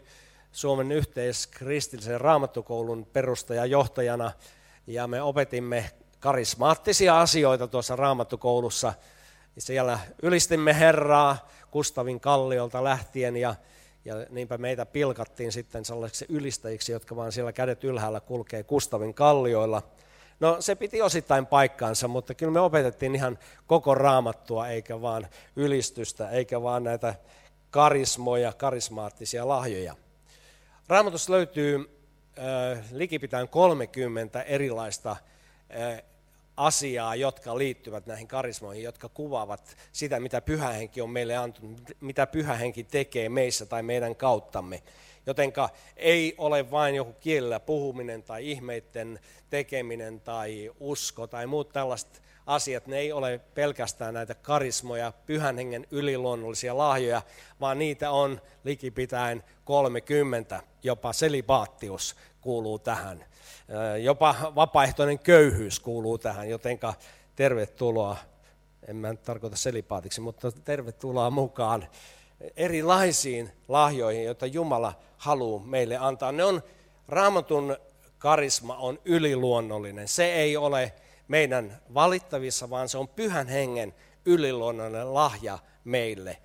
Suomen 0.52 0.92
yhteiskristillisen 0.92 2.20
raamattukoulun 2.20 3.06
perustajajohtajana 3.12 4.32
ja 4.86 5.06
me 5.06 5.22
opetimme 5.22 5.90
karismaattisia 6.20 7.20
asioita 7.20 7.68
tuossa 7.68 7.96
raamattukoulussa. 7.96 8.92
Siellä 9.58 9.98
ylistimme 10.22 10.78
Herraa 10.78 11.48
Kustavin 11.70 12.20
kalliolta 12.20 12.84
lähtien 12.84 13.36
ja, 13.36 13.54
ja 14.04 14.14
niinpä 14.30 14.58
meitä 14.58 14.86
pilkattiin 14.86 15.52
sitten 15.52 15.84
sellaisiksi 15.84 16.26
ylistäjiksi, 16.28 16.92
jotka 16.92 17.16
vaan 17.16 17.32
siellä 17.32 17.52
kädet 17.52 17.84
ylhäällä 17.84 18.20
kulkee 18.20 18.62
Kustavin 18.62 19.14
kallioilla. 19.14 19.82
No 20.40 20.56
se 20.60 20.74
piti 20.74 21.02
osittain 21.02 21.46
paikkaansa, 21.46 22.08
mutta 22.08 22.34
kyllä 22.34 22.52
me 22.52 22.60
opetettiin 22.60 23.14
ihan 23.14 23.38
koko 23.66 23.94
raamattua, 23.94 24.68
eikä 24.68 25.00
vaan 25.00 25.28
ylistystä, 25.56 26.30
eikä 26.30 26.62
vaan 26.62 26.84
näitä 26.84 27.14
karismoja, 27.70 28.52
karismaattisia 28.52 29.48
lahjoja. 29.48 29.94
Raamatussa 30.88 31.32
löytyy 31.32 31.93
likipitään 32.90 33.48
30 33.48 34.42
erilaista 34.42 35.16
asiaa, 36.56 37.14
jotka 37.14 37.58
liittyvät 37.58 38.06
näihin 38.06 38.28
karismoihin, 38.28 38.82
jotka 38.82 39.08
kuvaavat 39.08 39.76
sitä, 39.92 40.20
mitä 40.20 40.40
pyhähenki 40.40 41.00
on 41.00 41.10
meille 41.10 41.36
antanut, 41.36 41.80
mitä 42.00 42.26
pyhähenki 42.26 42.84
tekee 42.84 43.28
meissä 43.28 43.66
tai 43.66 43.82
meidän 43.82 44.16
kauttamme. 44.16 44.82
Jotenka 45.26 45.68
ei 45.96 46.34
ole 46.38 46.70
vain 46.70 46.94
joku 46.94 47.12
kielellä 47.12 47.60
puhuminen 47.60 48.22
tai 48.22 48.50
ihmeiden 48.50 49.20
tekeminen 49.50 50.20
tai 50.20 50.70
usko 50.80 51.26
tai 51.26 51.46
muut 51.46 51.72
tällaiset 51.72 52.22
asiat, 52.46 52.86
ne 52.86 52.98
ei 52.98 53.12
ole 53.12 53.40
pelkästään 53.54 54.14
näitä 54.14 54.34
karismoja, 54.34 55.12
pyhän 55.26 55.56
hengen 55.56 55.86
yliluonnollisia 55.90 56.78
lahjoja, 56.78 57.22
vaan 57.60 57.78
niitä 57.78 58.10
on 58.10 58.40
likipitäen 58.64 59.44
30, 59.64 60.62
jopa 60.82 61.12
selibaattius 61.12 62.16
kuuluu 62.40 62.78
tähän. 62.78 63.24
Jopa 64.02 64.34
vapaaehtoinen 64.54 65.18
köyhyys 65.18 65.80
kuuluu 65.80 66.18
tähän, 66.18 66.48
jotenka 66.48 66.94
tervetuloa, 67.36 68.16
en 68.88 68.96
mä 68.96 69.14
tarkoita 69.14 69.56
selipaatiksi, 69.56 70.20
mutta 70.20 70.52
tervetuloa 70.52 71.30
mukaan 71.30 71.86
erilaisiin 72.56 73.50
lahjoihin, 73.68 74.24
joita 74.24 74.46
Jumala 74.46 74.92
haluaa 75.16 75.64
meille 75.64 75.96
antaa. 75.96 76.32
Ne 76.32 76.44
on, 76.44 76.62
raamatun 77.08 77.76
karisma 78.18 78.76
on 78.76 78.98
yliluonnollinen. 79.04 80.08
Se 80.08 80.34
ei 80.34 80.56
ole 80.56 80.92
meidän 81.28 81.80
valittavissa, 81.94 82.70
vaan 82.70 82.88
se 82.88 82.98
on 82.98 83.08
pyhän 83.08 83.48
hengen 83.48 83.94
yliluonnollinen 84.24 85.14
lahja 85.14 85.58
meille. 85.84 86.36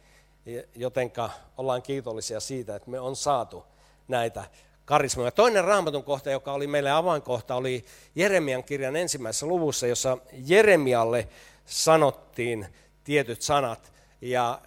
Jotenka 0.75 1.29
ollaan 1.57 1.81
kiitollisia 1.81 2.39
siitä, 2.39 2.75
että 2.75 2.89
me 2.89 2.99
on 2.99 3.15
saatu 3.15 3.65
näitä 4.07 4.43
karismoja. 4.85 5.31
Toinen 5.31 5.63
raamatun 5.63 6.03
kohta, 6.03 6.31
joka 6.31 6.53
oli 6.53 6.67
meille 6.67 6.91
avainkohta, 6.91 7.55
oli 7.55 7.85
Jeremian 8.15 8.63
kirjan 8.63 8.95
ensimmäisessä 8.95 9.45
luvussa, 9.45 9.87
jossa 9.87 10.17
Jeremialle 10.45 11.27
sanottiin 11.65 12.67
tietyt 13.03 13.41
sanat. 13.41 13.93
Ja 14.21 14.61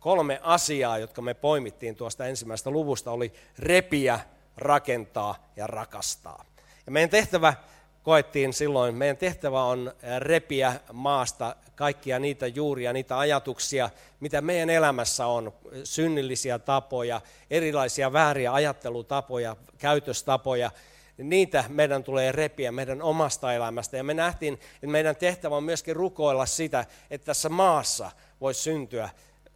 kolme 0.00 0.40
asiaa, 0.42 0.98
jotka 0.98 1.22
me 1.22 1.34
poimittiin 1.34 1.96
tuosta 1.96 2.26
ensimmäisestä 2.26 2.70
luvusta, 2.70 3.10
oli 3.10 3.32
repiä, 3.58 4.20
rakentaa 4.56 5.50
ja 5.56 5.66
rakastaa. 5.66 6.44
Ja 6.86 6.92
meidän 6.92 7.10
tehtävä 7.10 7.54
koettiin 8.02 8.52
silloin, 8.52 8.94
meidän 8.94 9.16
tehtävä 9.16 9.64
on 9.64 9.92
repiä 10.18 10.80
maasta 10.92 11.56
kaikkia 11.74 12.18
niitä 12.18 12.46
juuria, 12.46 12.92
niitä 12.92 13.18
ajatuksia, 13.18 13.90
mitä 14.20 14.40
meidän 14.40 14.70
elämässä 14.70 15.26
on, 15.26 15.52
synnillisiä 15.84 16.58
tapoja, 16.58 17.20
erilaisia 17.50 18.12
vääriä 18.12 18.52
ajattelutapoja, 18.52 19.56
käytöstapoja, 19.78 20.70
niitä 21.18 21.64
meidän 21.68 22.04
tulee 22.04 22.32
repiä 22.32 22.72
meidän 22.72 23.02
omasta 23.02 23.54
elämästä. 23.54 23.96
Ja 23.96 24.04
me 24.04 24.14
nähtiin, 24.14 24.54
että 24.74 24.86
meidän 24.86 25.16
tehtävä 25.16 25.56
on 25.56 25.64
myöskin 25.64 25.96
rukoilla 25.96 26.46
sitä, 26.46 26.86
että 27.10 27.24
tässä 27.24 27.48
maassa 27.48 28.10
voisi 28.40 28.62
syntyä 28.62 29.08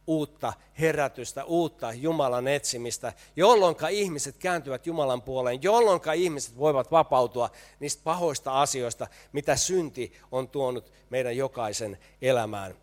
uutta 0.07 0.53
herätystä, 0.79 1.43
uutta 1.43 1.93
Jumalan 1.93 2.47
etsimistä, 2.47 3.13
jolloin 3.35 3.75
ihmiset 3.89 4.37
kääntyvät 4.37 4.87
Jumalan 4.87 5.21
puoleen, 5.21 5.63
jolloin 5.63 6.01
ihmiset 6.15 6.57
voivat 6.57 6.91
vapautua 6.91 7.49
niistä 7.79 8.01
pahoista 8.03 8.61
asioista, 8.61 9.07
mitä 9.31 9.55
synti 9.55 10.13
on 10.31 10.47
tuonut 10.49 10.91
meidän 11.09 11.37
jokaisen 11.37 11.97
elämään. 12.21 12.75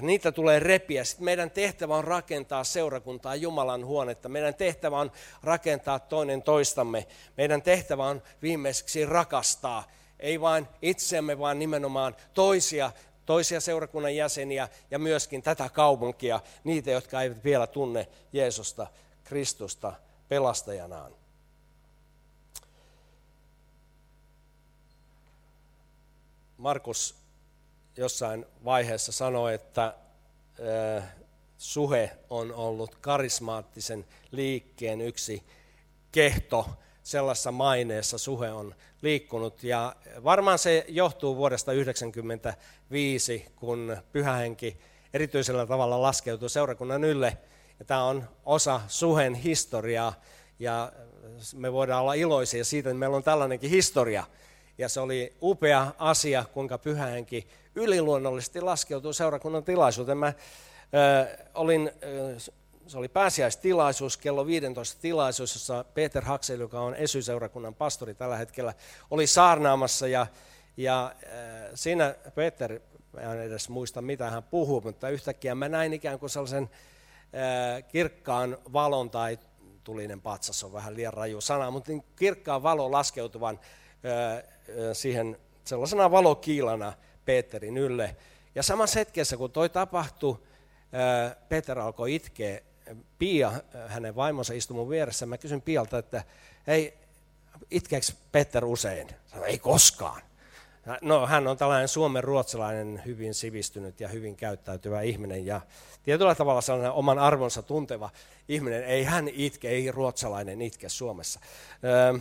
Niitä 0.00 0.32
tulee 0.32 0.60
repiä. 0.60 1.04
Sitten 1.04 1.24
meidän 1.24 1.50
tehtävä 1.50 1.96
on 1.96 2.04
rakentaa 2.04 2.64
seurakuntaa 2.64 3.34
Jumalan 3.34 3.86
huonetta. 3.86 4.28
Meidän 4.28 4.54
tehtävä 4.54 5.00
on 5.00 5.12
rakentaa 5.42 5.98
toinen 5.98 6.42
toistamme. 6.42 7.06
Meidän 7.36 7.62
tehtävä 7.62 8.06
on 8.06 8.22
viimeiseksi 8.42 9.06
rakastaa. 9.06 9.84
Ei 10.20 10.40
vain 10.40 10.66
itseämme, 10.82 11.38
vaan 11.38 11.58
nimenomaan 11.58 12.16
toisia 12.34 12.92
toisia 13.26 13.60
seurakunnan 13.60 14.16
jäseniä 14.16 14.68
ja 14.90 14.98
myöskin 14.98 15.42
tätä 15.42 15.68
kaupunkia, 15.68 16.40
niitä, 16.64 16.90
jotka 16.90 17.22
eivät 17.22 17.44
vielä 17.44 17.66
tunne 17.66 18.08
Jeesusta, 18.32 18.86
Kristusta 19.24 19.92
pelastajanaan. 20.28 21.12
Markus 26.56 27.14
jossain 27.96 28.46
vaiheessa 28.64 29.12
sanoi, 29.12 29.54
että 29.54 29.94
suhe 31.58 32.18
on 32.30 32.54
ollut 32.54 32.94
karismaattisen 32.94 34.06
liikkeen 34.30 35.00
yksi 35.00 35.42
kehto. 36.12 36.68
Sellaisessa 37.10 37.52
maineessa 37.52 38.18
suhe 38.18 38.52
on 38.52 38.74
liikkunut. 39.02 39.64
Ja 39.64 39.96
varmaan 40.24 40.58
se 40.58 40.84
johtuu 40.88 41.36
vuodesta 41.36 41.72
1995, 41.72 43.46
kun 43.56 43.96
pyhähenki 44.12 44.80
erityisellä 45.14 45.66
tavalla 45.66 46.02
laskeutui 46.02 46.50
seurakunnan 46.50 47.04
ylle. 47.04 47.38
Ja 47.78 47.84
tämä 47.84 48.04
on 48.04 48.24
osa 48.44 48.80
suhen 48.88 49.34
historiaa 49.34 50.14
ja 50.58 50.92
me 51.54 51.72
voidaan 51.72 52.02
olla 52.02 52.14
iloisia 52.14 52.64
siitä, 52.64 52.90
että 52.90 52.98
meillä 52.98 53.16
on 53.16 53.22
tällainenkin 53.22 53.70
historia. 53.70 54.24
Ja 54.78 54.88
se 54.88 55.00
oli 55.00 55.32
upea 55.42 55.92
asia, 55.98 56.44
kuinka 56.52 56.78
pyhähenki 56.78 57.46
yliluonnollisesti 57.74 58.60
laskeutui 58.60 59.14
seurakunnan 59.14 59.64
tilaisuuteen. 59.64 60.18
Mä 60.18 60.26
äh, 60.26 60.34
olin 61.54 61.90
äh, 61.94 62.54
se 62.90 62.98
oli 62.98 63.08
pääsiäistilaisuus, 63.08 64.16
kello 64.16 64.46
15 64.46 65.00
tilaisuus, 65.00 65.54
jossa 65.54 65.84
Peter 65.94 66.24
Haksel, 66.24 66.60
joka 66.60 66.80
on 66.80 66.94
esyseurakunnan 66.94 67.74
pastori 67.74 68.14
tällä 68.14 68.36
hetkellä, 68.36 68.74
oli 69.10 69.26
saarnaamassa 69.26 70.08
ja, 70.08 70.26
ja 70.76 71.14
äh, 71.24 71.70
siinä 71.74 72.14
Peter, 72.34 72.80
en 73.18 73.40
edes 73.40 73.68
muista 73.68 74.02
mitä 74.02 74.30
hän 74.30 74.42
puhuu, 74.42 74.80
mutta 74.80 75.08
yhtäkkiä 75.08 75.54
mä 75.54 75.68
näin 75.68 75.92
ikään 75.92 76.18
kuin 76.18 76.30
sellaisen 76.30 76.70
äh, 77.34 77.88
kirkkaan 77.88 78.58
valon 78.72 79.10
tai 79.10 79.38
tulinen 79.84 80.20
patsas 80.20 80.64
on 80.64 80.72
vähän 80.72 80.96
liian 80.96 81.12
raju 81.12 81.40
sana, 81.40 81.70
mutta 81.70 81.92
niin 81.92 82.04
kirkkaan 82.16 82.62
valon 82.62 82.92
laskeutuvan 82.92 83.60
äh, 84.04 84.36
äh, 84.36 84.44
siihen 84.92 85.38
sellaisena 85.64 86.10
valokiilana 86.10 86.92
Peterin 87.24 87.78
ylle. 87.78 88.16
Ja 88.54 88.62
samassa 88.62 88.98
hetkessä, 88.98 89.36
kun 89.36 89.50
toi 89.50 89.68
tapahtui, 89.68 90.38
äh, 90.94 91.36
Peter 91.48 91.78
alkoi 91.78 92.14
itkeä 92.14 92.60
Pia, 93.18 93.52
hänen 93.86 94.16
vaimonsa 94.16 94.54
istui 94.54 94.74
mun 94.74 94.90
vieressä. 94.90 95.26
Mä 95.26 95.38
kysyn 95.38 95.62
Pialta, 95.62 95.98
että 95.98 96.24
hei, 96.66 96.98
itkeekö 97.70 98.06
Petter 98.32 98.64
usein? 98.64 99.08
Sano, 99.26 99.44
ei 99.44 99.58
koskaan. 99.58 100.22
No, 101.00 101.26
hän 101.26 101.46
on 101.46 101.56
tällainen 101.56 101.88
suomen 101.88 102.24
ruotsalainen, 102.24 103.02
hyvin 103.06 103.34
sivistynyt 103.34 104.00
ja 104.00 104.08
hyvin 104.08 104.36
käyttäytyvä 104.36 105.00
ihminen 105.00 105.46
ja 105.46 105.60
tietyllä 106.02 106.34
tavalla 106.34 106.60
sellainen 106.60 106.92
oman 106.92 107.18
arvonsa 107.18 107.62
tunteva 107.62 108.10
ihminen. 108.48 108.84
Ei 108.84 109.04
hän 109.04 109.28
itke, 109.28 109.68
ei 109.68 109.90
ruotsalainen 109.90 110.62
itke 110.62 110.88
Suomessa. 110.88 111.40
Öö, 111.84 112.18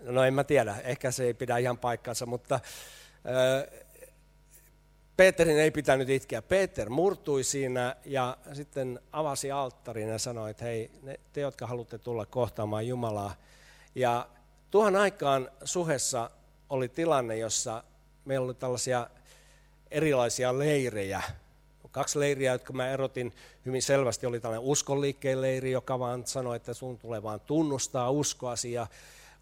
no 0.00 0.24
en 0.24 0.34
mä 0.34 0.44
tiedä, 0.44 0.76
ehkä 0.84 1.10
se 1.10 1.24
ei 1.24 1.34
pidä 1.34 1.58
ihan 1.58 1.78
paikkansa, 1.78 2.26
mutta 2.26 2.60
öö, 3.26 3.78
Peterin 5.18 5.58
ei 5.58 5.70
pitänyt 5.70 6.10
itkeä. 6.10 6.42
Peter 6.42 6.88
murtui 6.88 7.44
siinä 7.44 7.96
ja 8.04 8.36
sitten 8.52 9.00
avasi 9.12 9.50
alttarin 9.50 10.08
ja 10.08 10.18
sanoi, 10.18 10.50
että 10.50 10.64
hei, 10.64 10.90
te 11.32 11.40
jotka 11.40 11.66
haluatte 11.66 11.98
tulla 11.98 12.26
kohtaamaan 12.26 12.86
Jumalaa. 12.86 13.34
Ja 13.94 14.28
tuohon 14.70 14.96
aikaan 14.96 15.50
suhessa 15.64 16.30
oli 16.70 16.88
tilanne, 16.88 17.36
jossa 17.36 17.84
meillä 18.24 18.44
oli 18.44 18.54
tällaisia 18.54 19.06
erilaisia 19.90 20.58
leirejä. 20.58 21.22
Kaksi 21.90 22.20
leiriä, 22.20 22.52
jotka 22.52 22.72
mä 22.72 22.90
erotin 22.90 23.34
hyvin 23.66 23.82
selvästi, 23.82 24.26
oli 24.26 24.40
tällainen 24.40 24.68
uskonliikkeen 24.68 25.42
leiri, 25.42 25.70
joka 25.70 25.98
vaan 25.98 26.26
sanoi, 26.26 26.56
että 26.56 26.74
sun 26.74 26.98
tulee 26.98 27.22
vaan 27.22 27.40
tunnustaa 27.40 28.10
uskoasi 28.10 28.72
ja 28.72 28.86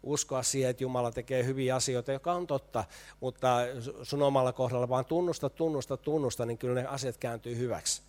uskoa 0.07 0.43
siihen, 0.43 0.69
että 0.69 0.83
Jumala 0.83 1.11
tekee 1.11 1.45
hyviä 1.45 1.75
asioita, 1.75 2.11
joka 2.11 2.33
on 2.33 2.47
totta, 2.47 2.83
mutta 3.19 3.57
sun 4.03 4.21
omalla 4.21 4.53
kohdalla 4.53 4.89
vaan 4.89 5.05
tunnusta, 5.05 5.49
tunnusta, 5.49 5.97
tunnusta, 5.97 6.45
niin 6.45 6.57
kyllä 6.57 6.81
ne 6.81 6.87
asiat 6.87 7.17
kääntyy 7.17 7.57
hyväksi. 7.57 8.01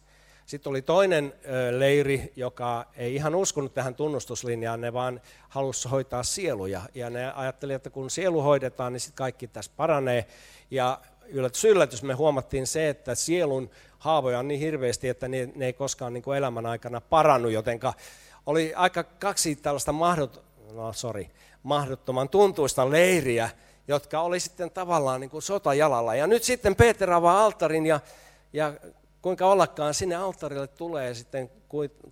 Sitten 0.47 0.71
oli 0.71 0.83
toinen 0.83 1.35
leiri, 1.71 2.33
joka 2.37 2.87
ei 2.97 3.15
ihan 3.15 3.35
uskonut 3.35 3.75
tähän 3.75 3.95
tunnustuslinjaan, 3.95 4.81
ne 4.81 4.93
vaan 4.93 5.21
halusi 5.49 5.89
hoitaa 5.89 6.23
sieluja. 6.23 6.83
Ja 6.95 7.11
ne 7.11 7.33
ajatteli, 7.33 7.73
että 7.73 7.91
kun 7.91 8.11
sielu 8.11 8.43
hoidetaan, 8.43 8.93
niin 8.93 9.01
sitten 9.01 9.17
kaikki 9.17 9.47
tässä 9.47 9.71
paranee. 9.77 10.27
Ja 10.71 11.01
yllätys, 11.27 11.65
yllätys, 11.65 12.03
me 12.03 12.15
huomattiin 12.15 12.67
se, 12.67 12.89
että 12.89 13.15
sielun 13.15 13.71
haavoja 13.99 14.39
on 14.39 14.49
niin 14.49 14.61
hirveästi, 14.61 15.09
että 15.09 15.29
ne, 15.29 15.49
ne 15.55 15.67
ei 15.67 15.73
koskaan 15.73 16.13
niin 16.13 16.23
kuin 16.23 16.39
elämän 16.39 16.67
aikana 16.67 17.01
parannu, 17.01 17.49
jotenka 17.49 17.95
oli 18.47 18.75
aika 18.75 19.05
kaksi 19.05 19.57
tällaista 19.57 19.93
mahdot, 19.93 20.48
no, 20.73 20.93
sorry, 20.93 21.27
mahdottoman 21.63 22.29
tuntuista 22.29 22.91
leiriä, 22.91 23.51
jotka 23.89 24.21
oli 24.21 24.41
sitten 24.41 24.71
tavallaan 24.71 25.21
niin 25.21 25.31
kuin 25.31 25.43
sotajalalla. 25.43 26.15
Ja 26.15 26.27
nyt 26.27 26.43
sitten 26.43 26.77
Peter 26.77 27.11
avaa 27.11 27.45
alttarin 27.45 27.87
ja, 27.87 28.01
ja 28.53 28.73
kuinka 29.23 29.47
ollakaan 29.47 29.95
sinne 29.95 30.17
alttarille 30.17 30.67
tulee 30.67 31.15
sitten 31.15 31.51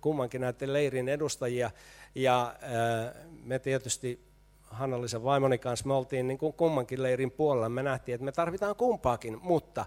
kummankin 0.01 0.41
näiden 0.41 0.73
leirin 0.73 1.09
edustajia. 1.09 1.71
Ja 2.15 2.55
ää, 2.61 3.13
me 3.43 3.59
tietysti 3.59 4.27
Hannallisen 4.61 5.23
vaimoni 5.23 5.57
kanssa 5.57 5.87
me 5.87 5.93
oltiin 5.93 6.27
niin 6.27 6.37
kuin 6.37 6.53
kummankin 6.53 7.03
leirin 7.03 7.31
puolella. 7.31 7.69
Me 7.69 7.83
nähtiin, 7.83 8.15
että 8.15 8.25
me 8.25 8.31
tarvitaan 8.31 8.75
kumpaakin, 8.75 9.37
mutta 9.41 9.85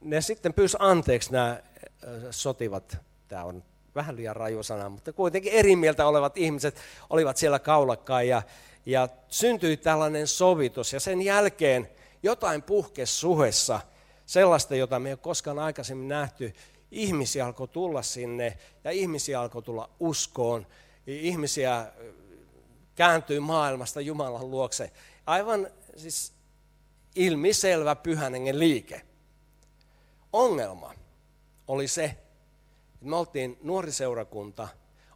ne 0.00 0.20
sitten 0.20 0.54
pyysi 0.54 0.76
anteeksi 0.80 1.32
nämä 1.32 1.62
sotivat, 2.30 2.96
tämä 3.28 3.44
on 3.44 3.64
vähän 3.94 4.16
liian 4.16 4.36
raju 4.36 4.62
sana, 4.62 4.88
mutta 4.88 5.12
kuitenkin 5.12 5.52
eri 5.52 5.76
mieltä 5.76 6.06
olevat 6.06 6.36
ihmiset 6.36 6.80
olivat 7.10 7.36
siellä 7.36 7.58
kaulakkaan 7.58 8.28
ja, 8.28 8.42
ja 8.86 9.08
syntyi 9.28 9.76
tällainen 9.76 10.26
sovitus 10.26 10.92
ja 10.92 11.00
sen 11.00 11.22
jälkeen 11.22 11.88
jotain 12.22 12.62
puhkesi 12.62 13.12
suhessa, 13.12 13.80
sellaista, 14.26 14.76
jota 14.76 14.98
me 14.98 15.08
ei 15.08 15.12
ole 15.12 15.18
koskaan 15.22 15.58
aikaisemmin 15.58 16.08
nähty. 16.08 16.54
Ihmisiä 16.90 17.46
alkoi 17.46 17.68
tulla 17.68 18.02
sinne 18.02 18.58
ja 18.84 18.90
ihmisiä 18.90 19.40
alkoi 19.40 19.62
tulla 19.62 19.90
uskoon. 20.00 20.66
Ihmisiä 21.06 21.92
kääntyi 22.94 23.40
maailmasta 23.40 24.00
Jumalan 24.00 24.50
luokse. 24.50 24.92
Aivan 25.26 25.70
siis 25.96 26.32
ilmiselvä 27.16 27.94
pyhänengen 27.96 28.58
liike. 28.58 29.02
Ongelma 30.32 30.94
oli 31.68 31.88
se, 31.88 32.16
että 32.98 33.06
me 33.06 33.16
oltiin 33.16 33.58
nuoriseurakunta. 33.62 34.68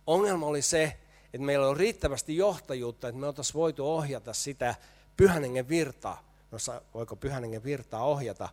Ongelma 0.07 0.47
oli 0.47 0.63
se, 0.63 0.97
että 1.25 1.47
meillä 1.47 1.69
oli 1.69 1.79
riittävästi 1.79 2.37
johtajuutta, 2.37 3.09
että 3.09 3.21
me 3.21 3.27
oltaisiin 3.27 3.55
voitu 3.55 3.91
ohjata 3.91 4.33
sitä 4.33 4.75
pyhänengen 5.17 5.69
virtaa. 5.69 6.25
No 6.51 6.59
voiko 6.95 7.17
pyhänengen 7.17 7.65
virtaa 7.65 8.05
ohjata? 8.05 8.49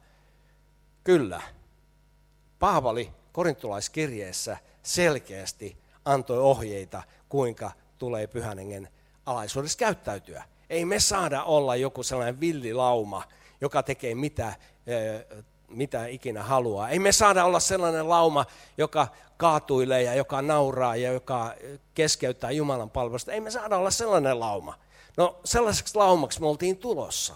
Kyllä. 1.03 1.41
Paavali 2.59 3.11
korintulaiskirjeessä 3.31 4.57
selkeästi 4.83 5.77
antoi 6.05 6.37
ohjeita, 6.37 7.03
kuinka 7.29 7.71
tulee 7.97 8.27
pyhänengen 8.27 8.89
alaisuudessa 9.25 9.77
käyttäytyä. 9.77 10.43
Ei 10.69 10.85
me 10.85 10.99
saada 10.99 11.43
olla 11.43 11.75
joku 11.75 12.03
sellainen 12.03 12.39
villilauma, 12.39 13.23
joka 13.61 13.83
tekee 13.83 14.15
mitä, 14.15 14.53
mitä 15.69 16.07
ikinä 16.07 16.43
haluaa. 16.43 16.89
Ei 16.89 16.99
me 16.99 17.11
saada 17.11 17.45
olla 17.45 17.59
sellainen 17.59 18.09
lauma, 18.09 18.45
joka 18.77 19.07
kaatuilee 19.37 20.03
ja 20.03 20.13
joka 20.13 20.41
nauraa 20.41 20.95
ja 20.95 21.11
joka 21.11 21.53
keskeyttää 21.93 22.51
Jumalan 22.51 22.89
palvelusta. 22.89 23.31
Ei 23.31 23.41
me 23.41 23.51
saada 23.51 23.77
olla 23.77 23.91
sellainen 23.91 24.39
lauma. 24.39 24.77
No 25.17 25.39
sellaiseksi 25.45 25.95
laumaksi 25.95 26.41
me 26.41 26.47
oltiin 26.47 26.77
tulossa. 26.77 27.35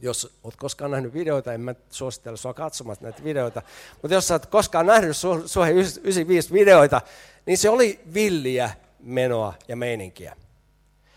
Jos 0.00 0.38
olet 0.42 0.56
koskaan 0.56 0.90
nähnyt 0.90 1.14
videoita, 1.14 1.52
en 1.52 1.60
mä 1.60 1.74
suosittele 1.90 2.36
sinua 2.36 2.54
katsomaan 2.54 2.96
näitä 3.00 3.24
videoita, 3.24 3.62
mutta 4.02 4.14
jos 4.14 4.30
olet 4.30 4.46
koskaan 4.46 4.86
nähnyt 4.86 5.16
Suhe 5.46 5.70
95 5.70 6.52
videoita, 6.52 7.00
niin 7.46 7.58
se 7.58 7.70
oli 7.70 8.00
villiä 8.14 8.70
menoa 9.00 9.54
ja 9.68 9.76
meininkiä. 9.76 10.36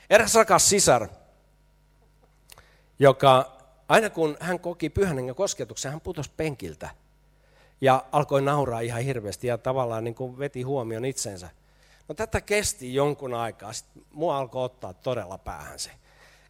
Eräs 0.10 0.36
rakas 0.36 0.70
sisar, 0.70 1.08
joka 3.00 3.57
aina 3.90 4.10
kun 4.10 4.38
hän 4.40 4.60
koki 4.60 4.90
pyhän 4.90 5.16
hengen 5.16 5.36
kosketuksen, 5.36 5.92
hän 5.92 6.02
putosi 6.02 6.32
penkiltä 6.38 6.90
ja 7.82 8.06
alkoi 8.12 8.42
nauraa 8.42 8.80
ihan 8.80 9.02
hirveästi 9.02 9.48
ja 9.48 9.58
tavallaan 9.58 10.04
niin 10.04 10.16
kuin 10.16 10.40
veti 10.40 10.62
huomion 10.62 11.06
itsensä. 11.06 11.50
No 12.08 12.16
tätä 12.16 12.42
kesti 12.42 12.94
jonkun 12.94 13.34
aikaa, 13.34 13.74
sitten 13.74 14.04
mua 14.12 14.38
alkoi 14.38 14.66
ottaa 14.66 14.94
todella 14.94 15.38
päähän 15.38 15.80
se. 15.80 15.92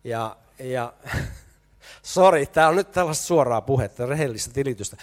Ja, 0.04 0.38
ja 0.60 0.93
sori, 2.04 2.45
tämä 2.45 2.67
on 2.67 2.76
nyt 2.76 2.91
tällaista 2.91 3.26
suoraa 3.26 3.62
puhetta, 3.62 4.06
rehellistä 4.06 4.54
tilitystä. 4.54 4.97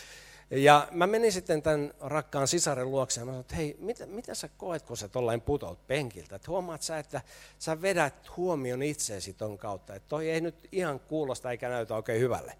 Ja 0.50 0.88
mä 0.90 1.06
menin 1.06 1.32
sitten 1.32 1.62
tämän 1.62 1.94
rakkaan 2.00 2.48
sisaren 2.48 2.90
luokse 2.90 3.20
ja 3.20 3.24
mä 3.24 3.30
sanoin, 3.30 3.40
että 3.40 3.56
hei, 3.56 3.76
mitä, 3.78 4.06
mitä 4.06 4.34
sä 4.34 4.48
koet, 4.48 4.82
kun 4.82 4.96
sä 4.96 5.08
tollain 5.08 5.40
putot 5.40 5.86
penkiltä? 5.86 6.36
Että 6.36 6.50
huomaat 6.50 6.82
sä, 6.82 6.98
että 6.98 7.20
sä 7.58 7.82
vedät 7.82 8.36
huomion 8.36 8.82
itseesi 8.82 9.32
ton 9.32 9.58
kautta, 9.58 9.94
että 9.94 10.08
toi 10.08 10.30
ei 10.30 10.40
nyt 10.40 10.68
ihan 10.72 11.00
kuulosta 11.00 11.50
eikä 11.50 11.68
näytä 11.68 11.94
oikein 11.94 12.20
hyvälle. 12.20 12.58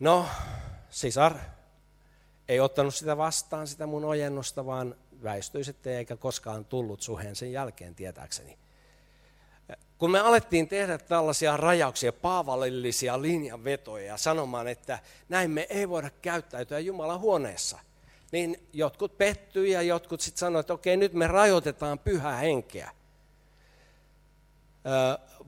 No, 0.00 0.26
sisar 0.90 1.34
ei 2.48 2.60
ottanut 2.60 2.94
sitä 2.94 3.16
vastaan, 3.16 3.66
sitä 3.66 3.86
mun 3.86 4.04
ojennusta, 4.04 4.66
vaan 4.66 4.94
väistyi 5.22 5.64
sitten 5.64 5.92
eikä 5.92 6.16
koskaan 6.16 6.64
tullut 6.64 7.02
suheen 7.02 7.36
sen 7.36 7.52
jälkeen 7.52 7.94
tietääkseni 7.94 8.59
kun 9.98 10.10
me 10.10 10.20
alettiin 10.20 10.68
tehdä 10.68 10.98
tällaisia 10.98 11.56
rajauksia, 11.56 12.12
paavallillisia 12.12 13.22
linjanvetoja 13.22 14.16
sanomaan, 14.16 14.68
että 14.68 14.98
näin 15.28 15.50
me 15.50 15.66
ei 15.70 15.88
voida 15.88 16.10
käyttäytyä 16.22 16.78
Jumalan 16.78 17.20
huoneessa, 17.20 17.78
niin 18.32 18.68
jotkut 18.72 19.18
pettyi 19.18 19.70
ja 19.70 19.82
jotkut 19.82 20.20
sitten 20.20 20.38
sanoivat, 20.38 20.64
että 20.64 20.72
okei, 20.72 20.96
nyt 20.96 21.12
me 21.12 21.26
rajoitetaan 21.26 21.98
pyhää 21.98 22.36
henkeä. 22.36 22.90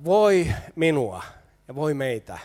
Voi 0.05 0.53
minua 0.77 1.23
ja 1.69 1.75
voi 1.75 1.95
meitä, 1.95 2.39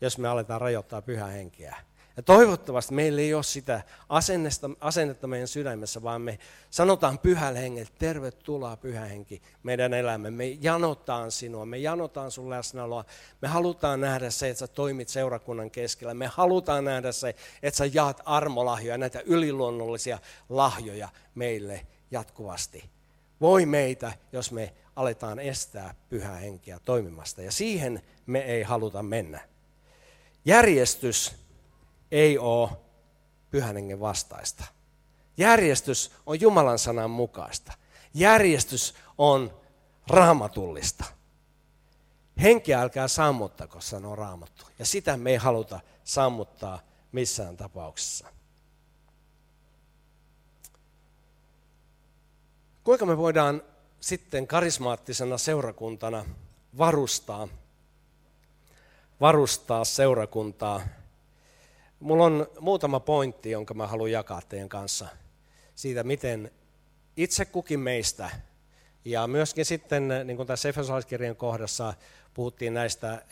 jos 0.00 0.18
me 0.18 0.28
aletaan 0.28 0.60
rajoittaa 0.60 1.02
pyhää 1.02 1.28
henkeä. 1.28 1.76
Ja 2.16 2.22
toivottavasti 2.22 2.94
meillä 2.94 3.20
ei 3.20 3.34
ole 3.34 3.42
sitä 3.42 3.82
asennetta, 4.08 4.70
asennetta 4.80 5.26
meidän 5.26 5.48
sydämessä, 5.48 6.02
vaan 6.02 6.22
me 6.22 6.38
sanotaan 6.70 7.18
pyhälle 7.18 7.60
hengelle, 7.60 7.90
tervetuloa 7.98 8.76
pyhä 8.76 9.04
henki 9.04 9.42
meidän 9.62 9.94
elämä. 9.94 10.30
Me 10.30 10.48
janotaan 10.48 11.30
sinua, 11.30 11.66
me 11.66 11.78
janotaan 11.78 12.30
sun 12.30 12.50
läsnäoloa. 12.50 13.04
Me 13.42 13.48
halutaan 13.48 14.00
nähdä 14.00 14.30
se, 14.30 14.48
että 14.48 14.58
sä 14.58 14.66
toimit 14.66 15.08
seurakunnan 15.08 15.70
keskellä. 15.70 16.14
Me 16.14 16.26
halutaan 16.26 16.84
nähdä 16.84 17.12
se, 17.12 17.34
että 17.62 17.78
sä 17.78 17.86
jaat 17.92 18.20
armolahjoja, 18.24 18.98
näitä 18.98 19.22
yliluonnollisia 19.26 20.18
lahjoja 20.48 21.08
meille 21.34 21.86
jatkuvasti. 22.10 22.90
Voi 23.40 23.66
meitä, 23.66 24.12
jos 24.32 24.52
me 24.52 24.72
aletaan 24.96 25.40
estää 25.40 25.94
pyhää 26.08 26.36
henkeä 26.36 26.78
toimimasta. 26.84 27.42
Ja 27.42 27.52
siihen 27.52 28.02
me 28.26 28.38
ei 28.38 28.62
haluta 28.62 29.02
mennä. 29.02 29.40
Järjestys 30.44 31.41
ei 32.12 32.38
ole 32.38 32.70
pyhän 33.50 33.76
hengen 33.76 34.00
vastaista. 34.00 34.64
Järjestys 35.36 36.12
on 36.26 36.40
Jumalan 36.40 36.78
sanan 36.78 37.10
mukaista. 37.10 37.72
Järjestys 38.14 38.94
on 39.18 39.60
raamatullista. 40.08 41.04
Henkeä 42.42 42.80
älkää 42.80 43.08
sammuttako, 43.08 43.80
sanoo 43.80 44.16
raamattu. 44.16 44.66
Ja 44.78 44.86
sitä 44.86 45.16
me 45.16 45.30
ei 45.30 45.36
haluta 45.36 45.80
sammuttaa 46.04 46.80
missään 47.12 47.56
tapauksessa. 47.56 48.26
Kuinka 52.84 53.06
me 53.06 53.16
voidaan 53.16 53.62
sitten 54.00 54.46
karismaattisena 54.46 55.38
seurakuntana 55.38 56.24
varustaa, 56.78 57.48
varustaa 59.20 59.84
seurakuntaa 59.84 60.80
Mulla 62.02 62.24
on 62.24 62.46
muutama 62.60 63.00
pointti, 63.00 63.50
jonka 63.50 63.74
mä 63.74 63.86
haluan 63.86 64.12
jakaa 64.12 64.40
teidän 64.48 64.68
kanssa 64.68 65.08
siitä, 65.74 66.02
miten 66.04 66.50
itse 67.16 67.44
kukin 67.44 67.80
meistä 67.80 68.30
ja 69.04 69.26
myöskin 69.26 69.64
sitten, 69.64 70.08
niin 70.24 70.36
kuin 70.36 70.46
tässä 70.46 70.68
Efesolaiskirjan 70.68 71.36
kohdassa 71.36 71.94
puhuttiin 72.34 72.74
näistä 72.74 73.22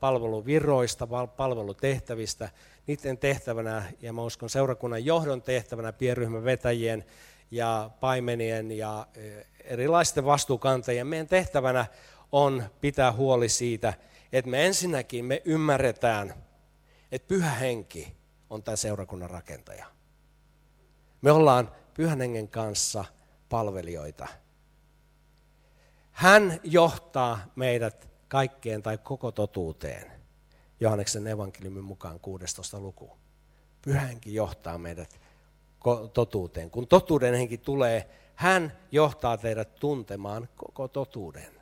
palveluvirroista, 0.00 1.08
palvelutehtävistä, 1.36 2.48
niiden 2.86 3.18
tehtävänä, 3.18 3.82
ja 4.00 4.12
mä 4.12 4.22
uskon 4.22 4.50
seurakunnan 4.50 5.04
johdon 5.04 5.42
tehtävänä, 5.42 5.92
pienryhmän 5.92 6.44
vetäjien 6.44 7.04
ja 7.50 7.90
paimenien 8.00 8.72
ja 8.72 9.06
erilaisten 9.64 10.24
vastuukantajien, 10.24 11.06
meidän 11.06 11.28
tehtävänä 11.28 11.86
on 12.32 12.64
pitää 12.80 13.12
huoli 13.12 13.48
siitä, 13.48 13.94
että 14.32 14.50
me 14.50 14.66
ensinnäkin 14.66 15.24
me 15.24 15.42
ymmärretään, 15.44 16.34
että 17.12 17.28
pyhä 17.28 17.50
henki 17.50 18.15
on 18.50 18.62
tämä 18.62 18.76
seurakunnan 18.76 19.30
rakentaja. 19.30 19.86
Me 21.22 21.32
ollaan 21.32 21.72
pyhän 21.94 22.20
hengen 22.20 22.48
kanssa 22.48 23.04
palvelijoita. 23.48 24.26
Hän 26.12 26.60
johtaa 26.64 27.38
meidät 27.56 28.08
kaikkeen 28.28 28.82
tai 28.82 28.98
koko 28.98 29.32
totuuteen. 29.32 30.12
Johanneksen 30.80 31.26
evankeliumin 31.26 31.84
mukaan 31.84 32.20
16. 32.20 32.80
luku. 32.80 33.10
Pyhänkin 33.82 34.34
johtaa 34.34 34.78
meidät 34.78 35.20
totuuteen. 36.12 36.70
Kun 36.70 36.86
totuuden 36.86 37.34
henki 37.34 37.58
tulee, 37.58 38.10
hän 38.34 38.78
johtaa 38.92 39.36
teidät 39.36 39.74
tuntemaan 39.74 40.48
koko 40.56 40.88
totuuden. 40.88 41.60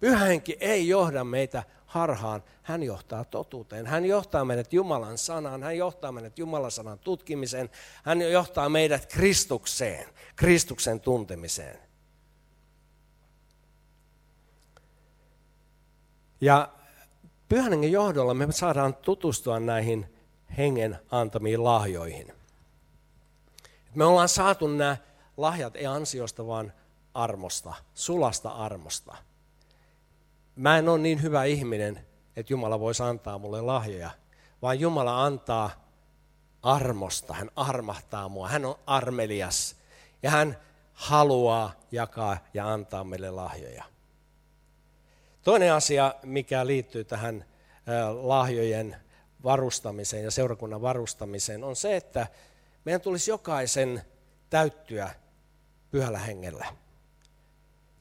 Pyhä 0.00 0.24
henki 0.24 0.56
ei 0.60 0.88
johda 0.88 1.24
meitä 1.24 1.62
harhaan, 1.88 2.42
hän 2.62 2.82
johtaa 2.82 3.24
totuuteen. 3.24 3.86
Hän 3.86 4.04
johtaa 4.04 4.44
meidät 4.44 4.72
Jumalan 4.72 5.18
sanaan, 5.18 5.62
hän 5.62 5.76
johtaa 5.76 6.12
meidät 6.12 6.38
Jumalan 6.38 6.70
sanan 6.70 6.98
tutkimiseen, 6.98 7.70
hän 8.04 8.20
johtaa 8.20 8.68
meidät 8.68 9.06
Kristukseen, 9.06 10.08
Kristuksen 10.36 11.00
tuntemiseen. 11.00 11.78
Ja 16.40 16.72
pyhän 17.48 17.72
hengen 17.72 17.92
johdolla 17.92 18.34
me 18.34 18.52
saadaan 18.52 18.94
tutustua 18.94 19.60
näihin 19.60 20.14
hengen 20.58 20.98
antamiin 21.10 21.64
lahjoihin. 21.64 22.32
Me 23.94 24.04
ollaan 24.04 24.28
saatu 24.28 24.66
nämä 24.66 24.96
lahjat 25.36 25.76
ei 25.76 25.86
ansiosta, 25.86 26.46
vaan 26.46 26.72
armosta, 27.14 27.74
sulasta 27.94 28.48
armosta. 28.48 29.27
Mä 30.58 30.78
en 30.78 30.88
ole 30.88 30.98
niin 30.98 31.22
hyvä 31.22 31.44
ihminen, 31.44 32.06
että 32.36 32.52
Jumala 32.52 32.80
voisi 32.80 33.02
antaa 33.02 33.38
mulle 33.38 33.60
lahjoja, 33.60 34.10
vaan 34.62 34.80
Jumala 34.80 35.24
antaa 35.24 35.70
armosta. 36.62 37.34
Hän 37.34 37.50
armahtaa 37.56 38.28
mua. 38.28 38.48
Hän 38.48 38.64
on 38.64 38.74
armelias 38.86 39.76
ja 40.22 40.30
hän 40.30 40.56
haluaa 40.92 41.72
jakaa 41.92 42.38
ja 42.54 42.72
antaa 42.72 43.04
meille 43.04 43.30
lahjoja. 43.30 43.84
Toinen 45.42 45.72
asia, 45.72 46.14
mikä 46.22 46.66
liittyy 46.66 47.04
tähän 47.04 47.44
lahjojen 48.20 48.96
varustamiseen 49.44 50.24
ja 50.24 50.30
seurakunnan 50.30 50.82
varustamiseen, 50.82 51.64
on 51.64 51.76
se, 51.76 51.96
että 51.96 52.26
meidän 52.84 53.00
tulisi 53.00 53.30
jokaisen 53.30 54.02
täyttyä 54.50 55.10
pyhällä 55.90 56.18
hengellä 56.18 56.66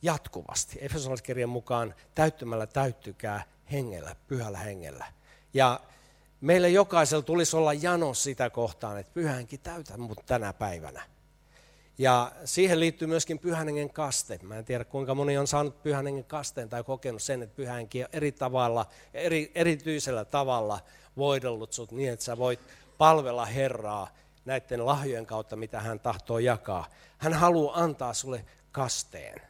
jatkuvasti. 0.01 0.77
Efesolaiskirjan 0.81 1.49
mukaan 1.49 1.95
täyttymällä 2.15 2.67
täyttykää 2.67 3.43
hengellä, 3.71 4.15
pyhällä 4.27 4.57
hengellä. 4.57 5.05
Ja 5.53 5.79
meille 6.41 6.69
jokaisella 6.69 7.23
tulisi 7.23 7.55
olla 7.55 7.73
jano 7.73 8.13
sitä 8.13 8.49
kohtaan, 8.49 8.99
että 8.99 9.13
pyhänkin 9.13 9.59
täytä 9.59 9.97
mut 9.97 10.25
tänä 10.25 10.53
päivänä. 10.53 11.03
Ja 11.97 12.31
siihen 12.45 12.79
liittyy 12.79 13.07
myöskin 13.07 13.39
pyhän 13.39 13.67
hengen 13.67 13.89
kaste. 13.89 14.39
Mä 14.43 14.57
en 14.57 14.65
tiedä 14.65 14.83
kuinka 14.83 15.15
moni 15.15 15.37
on 15.37 15.47
saanut 15.47 15.83
pyhän 15.83 16.05
hengen 16.05 16.25
kasteen 16.25 16.69
tai 16.69 16.83
kokenut 16.83 17.21
sen, 17.21 17.43
että 17.43 17.55
pyhä 17.55 17.73
henki 17.73 18.03
on 18.03 18.09
eri 18.13 18.31
tavalla, 18.31 18.85
eri, 19.13 19.51
erityisellä 19.55 20.25
tavalla 20.25 20.79
voidellut 21.17 21.73
sut 21.73 21.91
niin, 21.91 22.13
että 22.13 22.25
sä 22.25 22.37
voit 22.37 22.59
palvella 22.97 23.45
Herraa 23.45 24.07
näiden 24.45 24.85
lahjojen 24.85 25.25
kautta, 25.25 25.55
mitä 25.55 25.79
hän 25.79 25.99
tahtoo 25.99 26.39
jakaa. 26.39 26.85
Hän 27.17 27.33
haluaa 27.33 27.83
antaa 27.83 28.13
sulle 28.13 28.45
kasteen, 28.71 29.41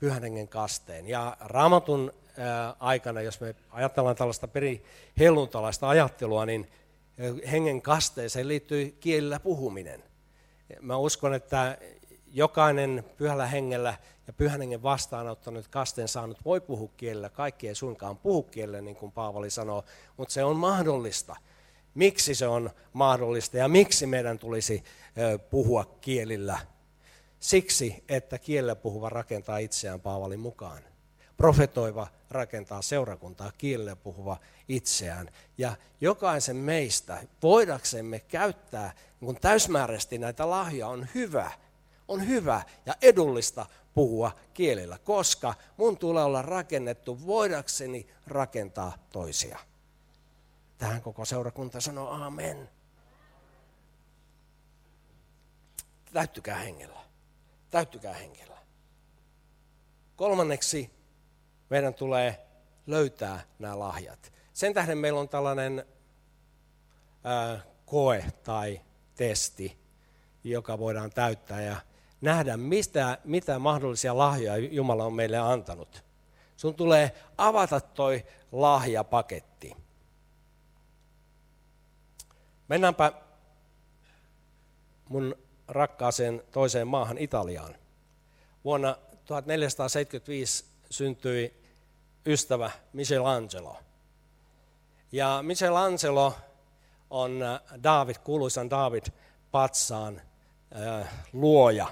pyhän 0.00 0.22
hengen 0.22 0.48
kasteen. 0.48 1.08
Ja 1.08 1.36
raamatun 1.40 2.12
aikana, 2.78 3.20
jos 3.20 3.40
me 3.40 3.54
ajatellaan 3.70 4.16
tällaista 4.16 4.48
perihelluntalaista 4.48 5.88
ajattelua, 5.88 6.46
niin 6.46 6.70
hengen 7.50 7.82
kasteeseen 7.82 8.48
liittyy 8.48 8.96
kielillä 9.00 9.40
puhuminen. 9.40 10.02
Mä 10.80 10.96
uskon, 10.96 11.34
että 11.34 11.78
jokainen 12.26 13.04
pyhällä 13.16 13.46
hengellä 13.46 13.94
ja 14.26 14.32
pyhän 14.32 14.60
hengen 14.60 14.82
vastaanottanut 14.82 15.68
kasteen 15.68 16.08
saanut 16.08 16.44
voi 16.44 16.60
puhua 16.60 16.90
kielellä. 16.96 17.28
Kaikki 17.28 17.68
ei 17.68 17.74
suinkaan 17.74 18.18
puhu 18.18 18.42
kielellä, 18.42 18.80
niin 18.80 18.96
kuin 18.96 19.12
Paavali 19.12 19.50
sanoo, 19.50 19.84
mutta 20.16 20.32
se 20.34 20.44
on 20.44 20.56
mahdollista. 20.56 21.36
Miksi 21.94 22.34
se 22.34 22.46
on 22.46 22.70
mahdollista 22.92 23.56
ja 23.56 23.68
miksi 23.68 24.06
meidän 24.06 24.38
tulisi 24.38 24.84
puhua 25.50 25.84
kielillä? 26.00 26.58
Siksi, 27.40 28.04
että 28.08 28.38
kielellä 28.38 28.76
puhuva 28.76 29.08
rakentaa 29.08 29.58
itseään 29.58 30.00
Paavalin 30.00 30.40
mukaan. 30.40 30.82
Profetoiva 31.36 32.06
rakentaa 32.30 32.82
seurakuntaa, 32.82 33.52
kielellä 33.58 33.96
puhuva 33.96 34.36
itseään. 34.68 35.30
Ja 35.58 35.76
jokaisen 36.00 36.56
meistä 36.56 37.22
voidaksemme 37.42 38.20
käyttää 38.20 38.92
niin 39.20 39.40
täysmääräisesti 39.40 40.18
näitä 40.18 40.50
lahjoja 40.50 40.88
on 40.88 41.08
hyvä, 41.14 41.50
on 42.08 42.28
hyvä 42.28 42.62
ja 42.86 42.94
edullista 43.02 43.66
puhua 43.94 44.32
kielellä, 44.54 44.98
koska 44.98 45.54
mun 45.76 45.98
tulee 45.98 46.24
olla 46.24 46.42
rakennettu 46.42 47.26
voidakseni 47.26 48.06
rakentaa 48.26 48.92
toisia. 49.12 49.58
Tähän 50.78 51.02
koko 51.02 51.24
seurakunta 51.24 51.80
sanoo 51.80 52.10
amen. 52.10 52.70
Täyttykää 56.12 56.56
hengellä. 56.56 57.00
Täyttykää 57.70 58.14
hengellä. 58.14 58.58
Kolmanneksi 60.16 60.90
meidän 61.70 61.94
tulee 61.94 62.46
löytää 62.86 63.42
nämä 63.58 63.78
lahjat. 63.78 64.32
Sen 64.52 64.74
tähden 64.74 64.98
meillä 64.98 65.20
on 65.20 65.28
tällainen 65.28 65.84
ää, 67.24 67.60
koe 67.86 68.24
tai 68.44 68.80
testi, 69.14 69.78
joka 70.44 70.78
voidaan 70.78 71.10
täyttää 71.10 71.62
ja 71.62 71.76
nähdä, 72.20 72.56
mistä, 72.56 73.18
mitä 73.24 73.58
mahdollisia 73.58 74.18
lahjoja 74.18 74.56
Jumala 74.56 75.04
on 75.04 75.12
meille 75.12 75.38
antanut. 75.38 76.04
Sun 76.56 76.74
tulee 76.74 77.12
avata 77.38 77.80
toi 77.80 78.26
lahjapaketti. 78.52 79.76
Mennäänpä 82.68 83.12
mun 85.08 85.36
rakkaaseen 85.70 86.42
toiseen 86.50 86.88
maahan 86.88 87.18
Italiaan. 87.18 87.76
Vuonna 88.64 88.96
1475 89.24 90.64
syntyi 90.90 91.54
ystävä 92.26 92.70
Michelangelo. 92.92 93.76
Ja 95.12 95.40
Michelangelo 95.42 96.34
on 97.10 97.42
äh, 97.42 97.60
David, 97.82 98.16
kuuluisan 98.24 98.70
David 98.70 99.04
Patsaan 99.50 100.22
äh, 101.00 101.08
luoja. 101.32 101.86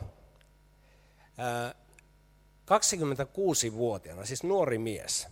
Äh, 1.39 1.75
26-vuotiaana, 2.69 4.25
siis 4.25 4.43
nuori 4.43 4.79
mies, 4.79 5.29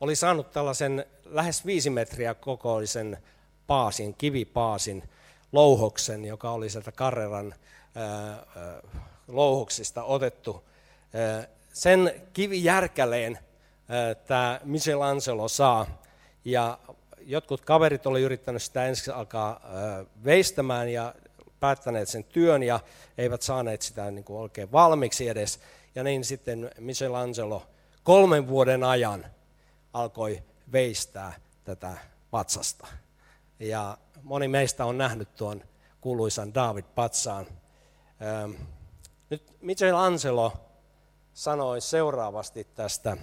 oli 0.00 0.16
saanut 0.16 0.50
tällaisen 0.50 1.06
lähes 1.24 1.66
viisi 1.66 1.90
metriä 1.90 2.34
kokoisen 2.34 3.18
paasin, 3.66 4.14
kivipaasin, 4.14 5.08
louhoksen, 5.54 6.24
joka 6.24 6.50
oli 6.50 6.70
sieltä 6.70 6.92
Carreran 6.92 7.54
äh, 7.96 8.38
louhoksista 9.28 10.04
otettu. 10.04 10.64
Sen 11.72 12.22
kivijärkäleen 12.32 13.38
tämä 14.26 14.60
Michelangelo 14.64 15.48
saa, 15.48 15.86
ja 16.44 16.78
jotkut 17.20 17.60
kaverit 17.60 18.06
oli 18.06 18.22
yrittänyt 18.22 18.62
sitä 18.62 18.86
ensin 18.86 19.14
alkaa 19.14 19.60
veistämään 20.24 20.88
ja 20.88 21.14
päättäneet 21.60 22.08
sen 22.08 22.24
työn 22.24 22.62
ja 22.62 22.80
eivät 23.18 23.42
saaneet 23.42 23.82
sitä 23.82 24.10
niin 24.10 24.24
kuin 24.24 24.38
oikein 24.38 24.72
valmiiksi 24.72 25.28
edes. 25.28 25.60
Ja 25.94 26.04
niin 26.04 26.24
sitten 26.24 26.70
Michelangelo 26.78 27.66
kolmen 28.02 28.48
vuoden 28.48 28.84
ajan 28.84 29.26
alkoi 29.92 30.42
veistää 30.72 31.32
tätä 31.64 31.96
patsasta. 32.30 32.86
Ja 33.58 33.98
moni 34.22 34.48
meistä 34.48 34.84
on 34.84 34.98
nähnyt 34.98 35.34
tuon 35.36 35.64
kuuluisan 36.00 36.54
David 36.54 36.84
Patsaan. 36.94 37.46
Nyt 39.30 39.56
Michelangelo 39.60 40.52
sanoi 41.34 41.80
seuraavasti 41.80 42.64
tästä 42.64 43.16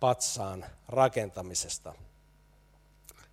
patsaan 0.00 0.64
rakentamisesta. 0.88 1.94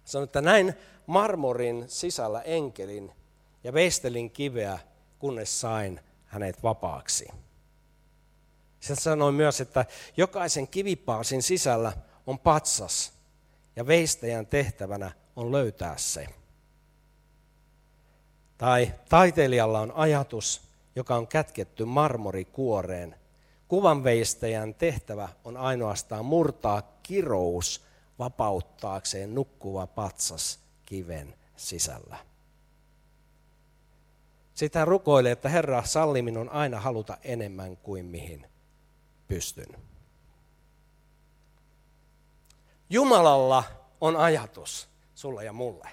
Sanoi, 0.06 0.24
että 0.24 0.42
näin 0.42 0.74
marmorin 1.06 1.86
sisällä 1.88 2.42
enkelin 2.42 3.12
ja 3.64 3.74
veistelin 3.74 4.32
kiveä, 4.32 4.80
kunnes 5.20 5.62
sain 5.62 6.00
hänet 6.26 6.64
vapaaksi. 6.64 7.28
Se 8.80 8.96
sanoi 8.96 9.32
myös, 9.32 9.62
että 9.62 9.86
jokaisen 10.18 10.68
kivipaasin 10.68 11.44
sisällä 11.44 11.94
on 12.28 12.40
patsas 12.40 13.14
ja 13.76 13.88
veistäjän 13.88 14.48
tehtävänä 14.48 15.12
on 15.36 15.52
löytää 15.52 15.98
se. 15.98 16.28
Tai 18.58 18.94
taiteilijalla 19.10 19.80
on 19.80 19.92
ajatus, 19.92 20.62
joka 20.96 21.16
on 21.16 21.28
kätketty 21.28 21.86
marmorikuoreen. 21.86 23.16
Kuvanveistäjän 23.68 24.74
tehtävä 24.74 25.30
on 25.44 25.58
ainoastaan 25.58 26.26
murtaa 26.26 26.82
kirous 27.04 27.82
vapauttaakseen 28.20 29.36
nukkuva 29.36 29.88
patsas 29.88 30.60
kiven 30.86 31.36
sisällä. 31.56 32.18
Sitä 34.54 34.86
rukoilee, 34.86 35.32
että 35.32 35.50
Herra, 35.50 35.84
salli 35.84 36.22
minun 36.22 36.50
aina 36.50 36.80
haluta 36.80 37.18
enemmän 37.24 37.78
kuin 37.78 38.06
mihin 38.06 38.46
pystyn. 39.28 39.80
Jumalalla 42.90 43.64
on 44.02 44.16
ajatus 44.16 44.95
sulle 45.16 45.46
ja 45.46 45.54
mulle. 45.54 45.90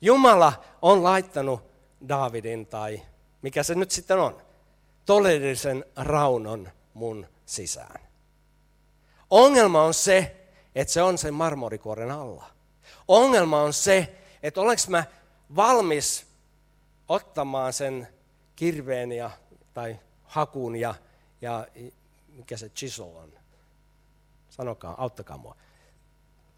Jumala 0.00 0.64
on 0.82 1.02
laittanut 1.02 1.62
Davidin 2.08 2.66
tai 2.66 3.02
mikä 3.42 3.62
se 3.62 3.74
nyt 3.74 3.90
sitten 3.90 4.18
on, 4.18 4.42
todellisen 5.06 5.84
raunon 5.96 6.68
mun 6.94 7.26
sisään. 7.46 8.00
Ongelma 9.30 9.82
on 9.82 9.94
se, 9.94 10.36
että 10.74 10.94
se 10.94 11.02
on 11.02 11.18
sen 11.18 11.34
marmorikuoren 11.34 12.10
alla. 12.10 12.44
Ongelma 13.08 13.62
on 13.62 13.72
se, 13.72 14.18
että 14.42 14.60
olenko 14.60 14.82
mä 14.88 15.04
valmis 15.56 16.26
ottamaan 17.08 17.72
sen 17.72 18.08
kirveen 18.56 19.12
ja, 19.12 19.30
tai 19.74 19.98
hakun 20.24 20.76
ja, 20.76 20.94
ja 21.40 21.66
mikä 22.28 22.56
se 22.56 22.68
chisel 22.68 23.16
on. 23.16 23.32
Sanokaa, 24.50 24.94
auttakaa 24.98 25.36
mua. 25.36 25.56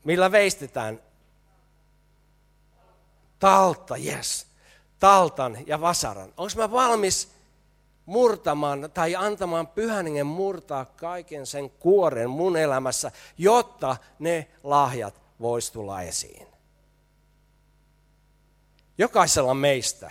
Millä 0.04 0.32
veistetään? 0.32 1.00
Talta, 3.38 3.96
yes. 3.96 4.46
Taltan 4.98 5.58
ja 5.66 5.80
vasaran. 5.80 6.32
Onko 6.36 6.52
mä 6.56 6.70
valmis 6.70 7.28
murtamaan 8.06 8.90
tai 8.94 9.16
antamaan 9.16 9.66
pyhäningen 9.66 10.26
murtaa 10.26 10.84
kaiken 10.84 11.46
sen 11.46 11.70
kuoren 11.70 12.30
mun 12.30 12.56
elämässä, 12.56 13.12
jotta 13.38 13.96
ne 14.18 14.48
lahjat 14.62 15.22
vois 15.40 15.70
tulla 15.70 16.02
esiin. 16.02 16.46
Jokaisella 18.98 19.54
meistä, 19.54 20.10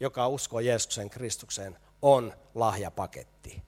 joka 0.00 0.28
uskoo 0.28 0.60
Jeesuksen 0.60 1.10
Kristukseen, 1.10 1.78
on 2.02 2.32
lahjapaketti. 2.54 3.62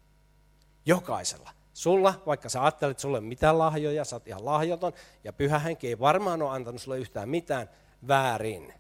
Jokaisella. 0.87 1.51
Sulla, 1.73 2.23
vaikka 2.27 2.49
sä 2.49 2.62
ajattelet 2.62 2.99
sulle 2.99 3.21
mitään 3.21 3.59
lahjoja, 3.59 4.05
sä 4.05 4.17
oot 4.17 4.29
ihan 4.29 4.45
lahjoton, 4.45 4.93
ja 5.25 5.33
pyhä 5.33 5.59
henki 5.59 5.88
ei 5.88 5.99
varmaan 5.99 6.43
ole 6.43 6.51
antanut 6.51 6.83
sulle 6.83 6.99
yhtään 6.99 7.29
mitään 7.29 7.71
väärin. 8.09 8.75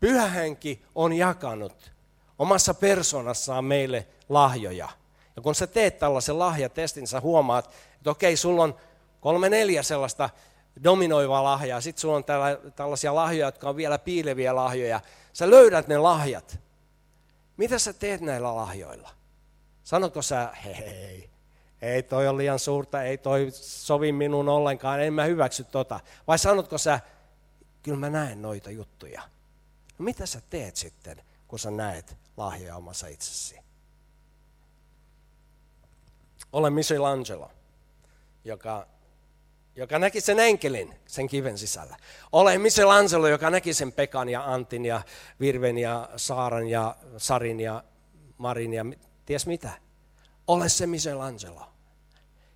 Pyhä 0.00 0.28
henki 0.28 0.84
on 0.94 1.12
jakanut 1.12 1.92
omassa 2.38 2.74
persoonassaan 2.74 3.64
meille 3.64 4.06
lahjoja. 4.28 4.88
Ja 5.36 5.42
kun 5.42 5.54
sä 5.54 5.66
teet 5.66 5.98
tällaisen 5.98 6.38
lahjatestin, 6.38 7.06
sä 7.06 7.20
huomaat, 7.20 7.70
että 7.96 8.10
okei, 8.10 8.36
sulla 8.36 8.62
on 8.62 8.76
kolme 9.20 9.48
neljä 9.48 9.82
sellaista 9.82 10.30
dominoivaa 10.84 11.44
lahjaa, 11.44 11.80
sitten 11.80 12.00
sulla 12.00 12.16
on 12.16 12.24
tällaisia 12.76 13.14
lahjoja, 13.14 13.46
jotka 13.46 13.68
on 13.68 13.76
vielä 13.76 13.98
piileviä 13.98 14.54
lahjoja. 14.54 15.00
Sä 15.32 15.50
löydät 15.50 15.88
ne 15.88 15.98
lahjat. 15.98 16.58
Mitä 17.56 17.78
sä 17.78 17.92
teet 17.92 18.20
näillä 18.20 18.56
lahjoilla? 18.56 19.10
Sanotko 19.84 20.22
sä, 20.22 20.48
hei, 20.64 21.30
ei 21.82 22.02
toi 22.02 22.28
on 22.28 22.38
liian 22.38 22.58
suurta, 22.58 23.02
ei 23.02 23.18
toi 23.18 23.48
sovi 23.60 24.12
minun 24.12 24.48
ollenkaan, 24.48 25.00
en 25.00 25.12
mä 25.12 25.24
hyväksy 25.24 25.64
tota. 25.64 26.00
Vai 26.26 26.38
sanotko 26.38 26.78
sä, 26.78 27.00
kyllä 27.82 27.98
mä 27.98 28.10
näen 28.10 28.42
noita 28.42 28.70
juttuja. 28.70 29.22
No 29.98 30.04
mitä 30.04 30.26
sä 30.26 30.40
teet 30.50 30.76
sitten, 30.76 31.22
kun 31.48 31.58
sä 31.58 31.70
näet 31.70 32.16
lahjoja 32.36 32.76
omassa 32.76 33.06
itsesi? 33.06 33.58
Olen 36.52 36.72
Michelangelo, 36.72 37.50
joka, 38.44 38.86
joka 39.76 39.98
näki 39.98 40.20
sen 40.20 40.40
enkelin 40.40 40.94
sen 41.06 41.28
kiven 41.28 41.58
sisällä. 41.58 41.96
Olen 42.32 42.60
Michelangelo, 42.60 43.28
joka 43.28 43.50
näki 43.50 43.74
sen 43.74 43.92
Pekan 43.92 44.28
ja 44.28 44.52
Antin 44.52 44.84
ja 44.84 45.02
Virven 45.40 45.78
ja 45.78 46.08
Saaran 46.16 46.66
ja 46.66 46.96
Sarin 47.16 47.60
ja 47.60 47.84
Marin 48.38 48.74
ja 48.74 48.84
ties 49.26 49.46
mitä. 49.46 49.70
Ole 50.46 50.68
se 50.68 50.86
Michelangelo. 50.86 51.66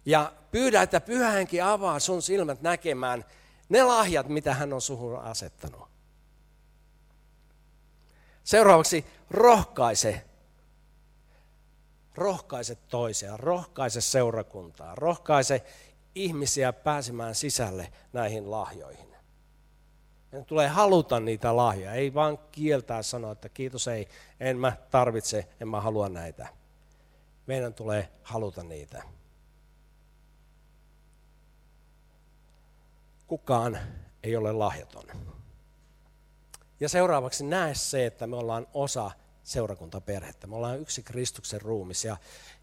Ja 0.04 0.32
pyydä, 0.50 0.82
että 0.82 1.00
pyhänkin 1.00 1.64
avaa 1.64 2.00
sun 2.00 2.22
silmät 2.22 2.62
näkemään 2.62 3.24
ne 3.68 3.82
lahjat, 3.82 4.28
mitä 4.28 4.54
hän 4.54 4.72
on 4.72 4.80
suhun 4.80 5.18
asettanut. 5.18 5.87
Seuraavaksi 8.48 9.06
rohkaise. 9.30 10.24
Rohkaise 12.14 12.74
toisia, 12.74 13.36
rohkaise 13.36 14.00
seurakuntaa, 14.00 14.94
rohkaise 14.94 15.64
ihmisiä 16.14 16.72
pääsemään 16.72 17.34
sisälle 17.34 17.92
näihin 18.12 18.50
lahjoihin. 18.50 19.08
Meidän 20.32 20.46
tulee 20.46 20.68
haluta 20.68 21.20
niitä 21.20 21.56
lahjoja, 21.56 21.92
ei 21.92 22.14
vaan 22.14 22.38
kieltää 22.38 23.02
sanoa, 23.02 23.32
että 23.32 23.48
kiitos 23.48 23.88
ei, 23.88 24.08
en 24.40 24.58
mä 24.58 24.76
tarvitse, 24.90 25.48
en 25.60 25.68
mä 25.68 25.80
halua 25.80 26.08
näitä. 26.08 26.48
Meidän 27.46 27.74
tulee 27.74 28.08
haluta 28.22 28.62
niitä. 28.62 29.02
Kukaan 33.26 33.78
ei 34.22 34.36
ole 34.36 34.52
lahjaton. 34.52 35.37
Ja 36.80 36.88
seuraavaksi 36.88 37.44
näe 37.44 37.74
se, 37.74 38.06
että 38.06 38.26
me 38.26 38.36
ollaan 38.36 38.66
osa 38.74 39.10
seurakuntaperhettä. 39.44 40.46
Me 40.46 40.56
ollaan 40.56 40.80
yksi 40.80 41.02
Kristuksen 41.02 41.60
ruumis 41.60 42.04
ja 42.04 42.16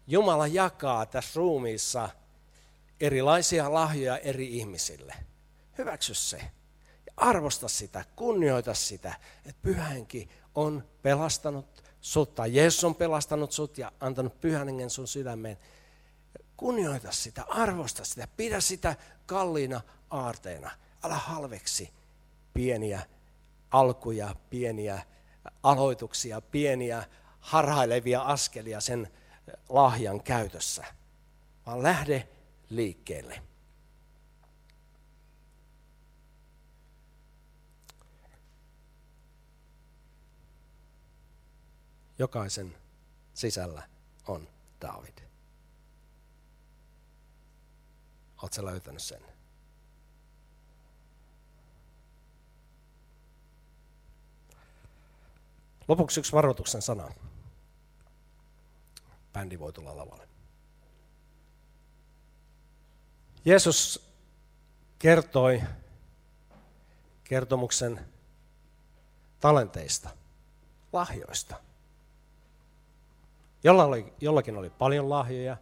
Jumala 0.06 0.46
jakaa 0.46 1.06
tässä 1.06 1.32
ruumiissa 1.36 2.08
erilaisia 3.00 3.72
lahjoja 3.72 4.18
eri 4.18 4.56
ihmisille. 4.56 5.14
Hyväksy 5.78 6.14
se. 6.14 6.36
Ja 7.06 7.12
arvosta 7.16 7.68
sitä, 7.68 8.04
kunnioita 8.16 8.74
sitä, 8.74 9.14
että 9.46 9.62
pyhänkin 9.62 10.28
on 10.54 10.84
pelastanut 11.02 11.82
sut, 12.00 12.34
tai 12.34 12.54
Jeesus 12.54 12.84
on 12.84 12.94
pelastanut 12.94 13.52
sut 13.52 13.78
ja 13.78 13.92
antanut 14.00 14.40
pyhän 14.40 14.90
sun 14.90 15.08
sydämeen. 15.08 15.58
Kunnioita 16.56 17.12
sitä, 17.12 17.44
arvosta 17.48 18.04
sitä, 18.04 18.28
pidä 18.36 18.60
sitä 18.60 18.96
kalliina 19.26 19.80
aarteena. 20.10 20.70
Älä 21.02 21.14
halveksi 21.14 21.90
pieniä 22.54 23.02
alkuja, 23.80 24.34
pieniä 24.50 25.02
aloituksia, 25.62 26.40
pieniä 26.40 27.04
harhailevia 27.40 28.22
askelia 28.22 28.80
sen 28.80 29.12
lahjan 29.68 30.22
käytössä, 30.22 30.84
vaan 31.66 31.82
lähde 31.82 32.28
liikkeelle. 32.70 33.42
Jokaisen 42.18 42.76
sisällä 43.34 43.82
on 44.26 44.48
David. 44.80 45.18
Oletko 48.42 48.64
löytänyt 48.64 49.02
sen? 49.02 49.22
Lopuksi 55.88 56.20
yksi 56.20 56.32
varoituksen 56.32 56.82
sana. 56.82 57.10
Bändi 59.32 59.58
voi 59.58 59.72
tulla 59.72 59.96
lavalle. 59.96 60.28
Jeesus 63.44 64.10
kertoi 64.98 65.62
kertomuksen 67.24 68.06
talenteista, 69.40 70.10
lahjoista. 70.92 71.56
Oli, 73.86 74.12
jollakin 74.20 74.56
oli 74.56 74.70
paljon 74.70 75.10
lahjoja, 75.10 75.56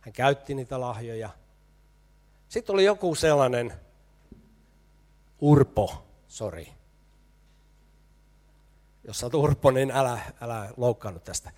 hän 0.00 0.12
käytti 0.12 0.54
niitä 0.54 0.80
lahjoja. 0.80 1.30
Sitten 2.48 2.74
oli 2.74 2.84
joku 2.84 3.14
sellainen 3.14 3.72
urpo, 5.40 6.06
sori, 6.28 6.77
jos 9.08 9.22
olet 9.22 9.34
urpo, 9.34 9.70
niin 9.70 9.90
älä, 9.90 10.18
älä 10.40 10.68
loukkaannut 10.76 11.24
tästä. 11.24 11.50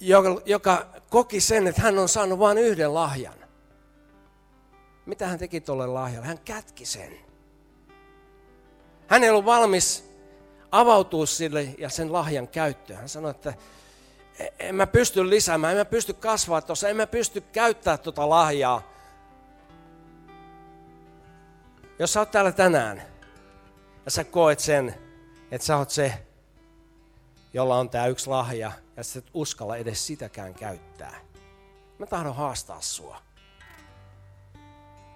Joka, 0.00 0.40
joka 0.44 0.86
koki 1.10 1.40
sen, 1.40 1.66
että 1.66 1.82
hän 1.82 1.98
on 1.98 2.08
saanut 2.08 2.38
vain 2.38 2.58
yhden 2.58 2.94
lahjan. 2.94 3.34
Mitä 5.06 5.26
hän 5.26 5.38
teki 5.38 5.60
tuolle 5.60 5.86
lahjalle? 5.86 6.26
Hän 6.26 6.38
kätki 6.38 6.86
sen. 6.86 7.18
Hän 9.06 9.24
ei 9.24 9.30
ollut 9.30 9.44
valmis 9.44 10.10
avautua 10.72 11.26
sille 11.26 11.74
ja 11.78 11.88
sen 11.88 12.12
lahjan 12.12 12.48
käyttöön. 12.48 12.98
Hän 12.98 13.08
sanoi, 13.08 13.30
että 13.30 13.54
e, 14.38 14.46
en 14.58 14.74
mä 14.74 14.86
pysty 14.86 15.30
lisäämään, 15.30 15.72
en 15.72 15.78
mä 15.78 15.84
pysty 15.84 16.12
kasvaa 16.12 16.62
tuossa, 16.62 16.88
en 16.88 16.96
mä 16.96 17.06
pysty 17.06 17.40
käyttämään 17.40 17.98
tuota 17.98 18.28
lahjaa. 18.28 18.92
Jos 21.98 22.12
sä 22.12 22.20
oot 22.20 22.30
täällä 22.30 22.52
tänään 22.52 23.17
ja 24.08 24.12
sä 24.12 24.24
koet 24.24 24.60
sen, 24.60 24.94
että 25.50 25.66
sä 25.66 25.76
oot 25.76 25.90
se, 25.90 26.26
jolla 27.52 27.76
on 27.76 27.90
tämä 27.90 28.06
yksi 28.06 28.30
lahja, 28.30 28.72
ja 28.96 29.04
sä 29.04 29.18
et 29.18 29.30
uskalla 29.34 29.76
edes 29.76 30.06
sitäkään 30.06 30.54
käyttää. 30.54 31.14
Mä 31.98 32.06
tahdon 32.06 32.34
haastaa 32.34 32.80
sua. 32.80 33.22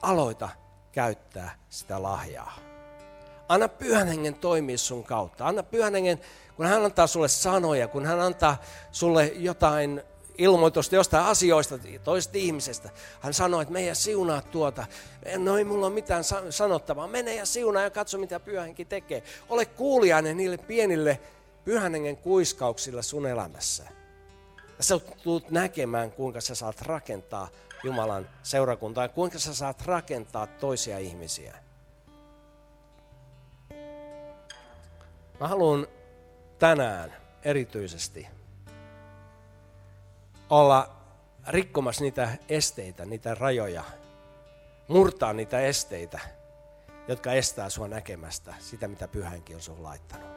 Aloita 0.02 0.48
käyttää 0.92 1.58
sitä 1.70 2.02
lahjaa. 2.02 2.56
Anna 3.48 3.68
pyhän 3.68 4.08
hengen 4.08 4.34
toimia 4.34 4.78
sun 4.78 5.04
kautta. 5.04 5.46
Anna 5.46 5.62
pyhän 5.62 5.92
hengen, 5.92 6.20
kun 6.56 6.66
hän 6.66 6.84
antaa 6.84 7.06
sulle 7.06 7.28
sanoja, 7.28 7.88
kun 7.88 8.06
hän 8.06 8.20
antaa 8.20 8.56
sulle 8.90 9.26
jotain 9.26 10.02
ilmoitusta 10.38 10.94
jostain 10.94 11.24
asioista, 11.24 11.78
toisesta 12.04 12.38
ihmisestä. 12.38 12.90
Hän 13.20 13.34
sanoi, 13.34 13.62
että 13.62 13.72
meidän 13.72 13.96
siunaa 13.96 14.42
tuota. 14.42 14.86
No 15.38 15.58
ei 15.58 15.64
mulla 15.64 15.86
ole 15.86 15.94
mitään 15.94 16.24
sanottavaa. 16.50 17.06
Mene 17.08 17.34
ja 17.34 17.46
siunaa 17.46 17.82
ja 17.82 17.90
katso, 17.90 18.18
mitä 18.18 18.40
pyhänkin 18.40 18.86
tekee. 18.86 19.22
Ole 19.48 19.64
kuulijainen 19.64 20.36
niille 20.36 20.58
pienille 20.58 21.20
pyhän 21.64 21.92
hengen 21.92 22.16
kuiskauksilla 22.16 23.02
sun 23.02 23.26
elämässä. 23.26 23.84
Ja 24.78 24.84
sä 24.84 25.00
tulet 25.22 25.50
näkemään, 25.50 26.12
kuinka 26.12 26.40
sä 26.40 26.54
saat 26.54 26.82
rakentaa 26.82 27.48
Jumalan 27.84 28.28
seurakuntaa, 28.42 29.08
kuinka 29.08 29.38
sä 29.38 29.54
saat 29.54 29.82
rakentaa 29.86 30.46
toisia 30.46 30.98
ihmisiä. 30.98 31.54
Mä 35.40 35.48
haluan 35.48 35.86
tänään 36.58 37.12
erityisesti 37.44 38.28
olla 40.52 40.90
rikkomassa 41.48 42.04
niitä 42.04 42.28
esteitä, 42.48 43.04
niitä 43.04 43.34
rajoja, 43.34 43.84
murtaa 44.88 45.32
niitä 45.32 45.60
esteitä, 45.60 46.20
jotka 47.08 47.32
estää 47.32 47.68
sua 47.68 47.88
näkemästä 47.88 48.54
sitä, 48.58 48.88
mitä 48.88 49.08
pyhänkin 49.08 49.56
on 49.56 49.62
sun 49.62 49.82
laittanut. 49.82 50.30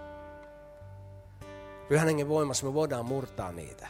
Pyhän 1.88 2.08
hengen 2.08 2.30
voimassa 2.30 2.66
me 2.66 2.74
voidaan 2.74 3.06
murtaa 3.06 3.52
niitä. 3.52 3.88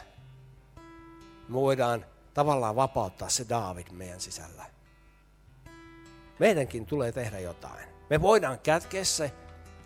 Me 1.48 1.54
voidaan 1.54 2.04
tavallaan 2.34 2.76
vapauttaa 2.76 3.28
se 3.28 3.46
Daavid 3.48 3.86
meidän 3.90 4.20
sisällä. 4.20 4.64
Meidänkin 6.38 6.86
tulee 6.86 7.12
tehdä 7.12 7.38
jotain. 7.38 7.88
Me 8.10 8.22
voidaan 8.22 8.58
kätkeä 8.58 9.04
se 9.04 9.32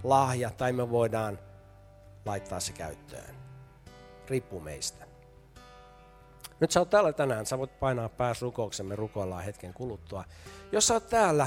lahja 0.02 0.50
tai 0.50 0.72
me 0.72 0.90
voidaan 0.90 1.38
laittaa 2.24 2.60
se 2.60 2.72
käyttöön. 2.72 3.34
Riippuu 4.28 4.60
meistä. 4.60 5.09
Nyt 6.60 6.70
sä 6.70 6.80
oot 6.80 6.90
täällä 6.90 7.12
tänään, 7.12 7.46
sä 7.46 7.58
voit 7.58 7.80
painaa 7.80 8.08
pääs 8.08 8.42
rukouksemme, 8.42 8.96
rukoillaan 8.96 9.44
hetken 9.44 9.74
kuluttua. 9.74 10.24
Jos 10.72 10.86
sä 10.86 10.94
oot 10.94 11.08
täällä 11.08 11.46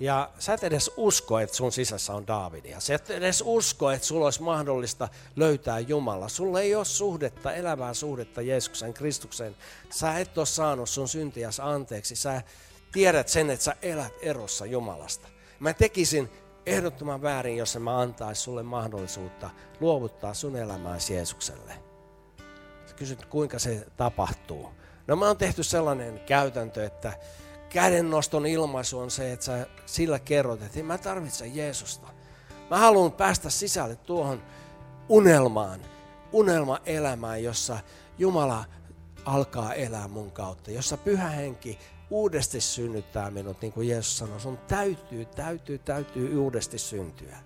ja 0.00 0.30
sä 0.38 0.54
et 0.54 0.64
edes 0.64 0.90
usko, 0.96 1.38
että 1.38 1.56
sun 1.56 1.72
sisässä 1.72 2.14
on 2.14 2.26
Daavidia. 2.26 2.80
Sä 2.80 2.94
et 2.94 3.10
edes 3.10 3.42
usko, 3.46 3.90
että 3.90 4.06
sulla 4.06 4.24
olisi 4.24 4.42
mahdollista 4.42 5.08
löytää 5.36 5.78
Jumala. 5.78 6.28
Sulla 6.28 6.60
ei 6.60 6.74
ole 6.74 6.84
suhdetta, 6.84 7.52
elävää 7.52 7.94
suhdetta 7.94 8.42
Jeesuksen, 8.42 8.94
Kristuksen. 8.94 9.56
Sä 9.90 10.18
et 10.18 10.38
ole 10.38 10.46
saanut 10.46 10.88
sun 10.88 11.08
syntiäs 11.08 11.60
anteeksi. 11.60 12.16
Sä 12.16 12.42
tiedät 12.92 13.28
sen, 13.28 13.50
että 13.50 13.64
sä 13.64 13.76
elät 13.82 14.12
erossa 14.22 14.66
Jumalasta. 14.66 15.28
Mä 15.60 15.72
tekisin 15.72 16.30
ehdottoman 16.66 17.22
väärin, 17.22 17.56
jos 17.56 17.78
mä 17.78 18.00
antaisin 18.00 18.44
sulle 18.44 18.62
mahdollisuutta 18.62 19.50
luovuttaa 19.80 20.34
sun 20.34 20.56
elämääsi 20.56 21.14
Jeesukselle. 21.14 21.91
Kysyt, 23.02 23.24
kuinka 23.24 23.58
se 23.58 23.86
tapahtuu. 23.96 24.68
No 25.06 25.16
mä 25.16 25.26
oon 25.26 25.36
tehty 25.36 25.62
sellainen 25.62 26.20
käytäntö, 26.20 26.84
että 26.84 27.12
kädennoston 27.68 28.46
ilmaisu 28.46 28.98
on 28.98 29.10
se, 29.10 29.32
että 29.32 29.44
sä 29.44 29.66
sillä 29.86 30.18
kerrot, 30.18 30.62
että 30.62 30.82
mä 30.82 30.98
tarvitsen 30.98 31.56
Jeesusta. 31.56 32.08
Mä 32.70 32.78
haluan 32.78 33.12
päästä 33.12 33.50
sisälle 33.50 33.96
tuohon 33.96 34.42
unelmaan, 35.08 35.80
unelma-elämään, 36.32 37.42
jossa 37.42 37.78
Jumala 38.18 38.64
alkaa 39.24 39.74
elää 39.74 40.08
mun 40.08 40.30
kautta, 40.30 40.70
jossa 40.70 40.96
pyhä 40.96 41.28
henki 41.28 41.78
uudesti 42.10 42.60
synnyttää 42.60 43.30
minut, 43.30 43.60
niin 43.60 43.72
kuin 43.72 43.88
Jeesus 43.88 44.18
sanoi. 44.18 44.40
Sun 44.40 44.58
täytyy, 44.58 45.24
täytyy, 45.24 45.78
täytyy 45.78 46.38
uudesti 46.38 46.78
syntyä. 46.78 47.36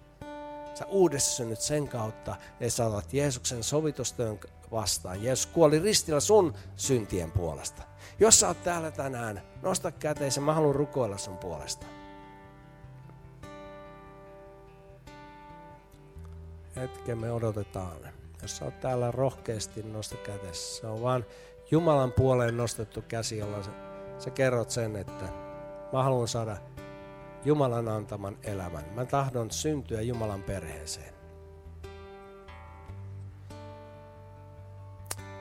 Sä 0.75 0.87
uudesti 0.87 1.31
synnyt 1.31 1.61
sen 1.61 1.89
kautta, 1.89 2.37
että 2.61 2.77
sä 2.77 2.87
otat 2.87 3.13
Jeesuksen 3.13 3.63
sovitustyön 3.63 4.39
vastaan. 4.71 5.23
Jeesus 5.23 5.47
kuoli 5.47 5.79
ristillä 5.79 6.21
sun 6.21 6.55
syntien 6.77 7.33
puolesta. 7.33 7.83
Jos 8.19 8.41
sä 8.41 8.49
oot 8.49 8.63
täällä 8.65 8.91
tänään, 8.91 9.43
nosta 9.63 9.91
käteisen, 9.91 10.43
mä 10.43 10.55
haluan 10.55 10.75
rukoilla 10.75 11.19
sun 11.19 11.39
puolesta. 11.39 11.87
Hetken 16.77 17.19
me 17.19 17.33
odotetaan. 17.33 17.99
Jos 18.43 18.57
sä 18.57 18.65
oot 18.65 18.81
täällä 18.81 19.11
rohkeasti, 19.11 19.83
nosta 19.83 20.17
käteessä. 20.17 20.81
Se 20.81 20.87
on 20.87 21.03
vaan 21.03 21.25
Jumalan 21.71 22.13
puoleen 22.13 22.57
nostettu 22.57 23.03
käsi, 23.09 23.39
jolla 23.39 23.63
sä, 23.63 23.71
sä 24.19 24.31
kerrot 24.31 24.71
sen, 24.71 24.97
että 24.97 25.25
mä 25.93 26.03
haluan 26.03 26.29
saada 26.29 26.57
Jumalan 27.45 27.89
antaman 27.89 28.39
elämän. 28.43 28.85
Mä 28.95 29.05
tahdon 29.05 29.51
syntyä 29.51 30.01
Jumalan 30.01 30.43
perheeseen. 30.43 31.16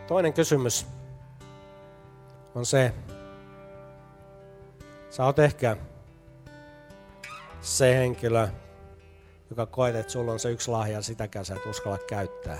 Toinen 0.07 0.33
kysymys 0.33 0.87
on 2.55 2.65
se, 2.65 2.93
sä 5.09 5.25
oot 5.25 5.39
ehkä 5.39 5.77
se 7.61 7.95
henkilö, 7.95 8.47
joka 9.49 9.65
koet, 9.65 9.95
että 9.95 10.11
sulla 10.11 10.31
on 10.31 10.39
se 10.39 10.51
yksi 10.51 10.71
lahja, 10.71 11.01
sitäkään 11.01 11.45
sä 11.45 11.55
et 11.55 11.65
uskalla 11.65 11.97
käyttää. 11.97 12.59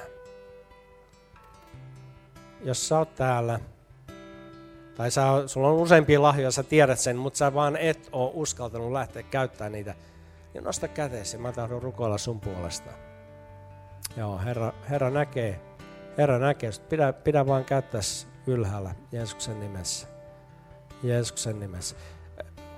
Jos 2.63 2.88
sä 2.88 2.97
oot 2.97 3.15
täällä, 3.15 3.60
tai 4.95 5.12
sä, 5.12 5.23
sulla 5.47 5.67
on 5.67 5.75
useampia 5.75 6.21
lahjoja, 6.21 6.51
sä 6.51 6.63
tiedät 6.63 6.99
sen, 6.99 7.17
mutta 7.17 7.38
sä 7.38 7.53
vaan 7.53 7.77
et 7.77 8.10
oo 8.12 8.31
uskaltanut 8.34 8.91
lähteä 8.91 9.23
käyttämään 9.23 9.71
niitä, 9.71 9.95
niin 10.53 10.63
nosta 10.63 10.88
käteesi, 10.88 11.38
mä 11.38 11.51
tahdon 11.51 11.81
rukoilla 11.81 12.17
sun 12.17 12.39
puolesta. 12.39 12.89
Joo, 14.17 14.39
Herra, 14.39 14.73
Herra 14.89 15.10
näkee, 15.10 15.60
Herra 16.17 16.39
näkee, 16.39 16.71
pidä, 16.89 17.13
pidä 17.13 17.47
vaan 17.47 17.65
käyttää 17.65 18.01
ylhäällä 18.47 18.95
Jeesuksen 19.12 19.60
nimessä. 19.60 20.08
Jeesuksen 21.04 21.60
nimessä. 21.60 21.95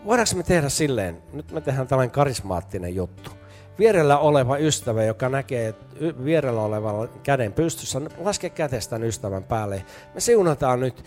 Voidaanko 0.05 0.35
me 0.35 0.43
tehdä 0.43 0.69
silleen, 0.69 1.21
nyt 1.33 1.51
me 1.51 1.61
tehdään 1.61 1.87
tällainen 1.87 2.11
karismaattinen 2.11 2.95
juttu. 2.95 3.31
Vierellä 3.79 4.17
oleva 4.17 4.57
ystävä, 4.57 5.03
joka 5.03 5.29
näkee 5.29 5.75
vierellä 6.23 6.61
olevan 6.61 7.09
käden 7.23 7.53
pystyssä, 7.53 8.01
laske 8.17 8.49
kätestään 8.49 9.03
ystävän 9.03 9.43
päälle. 9.43 9.85
Me 10.13 10.19
siunataan 10.19 10.79
nyt 10.79 11.03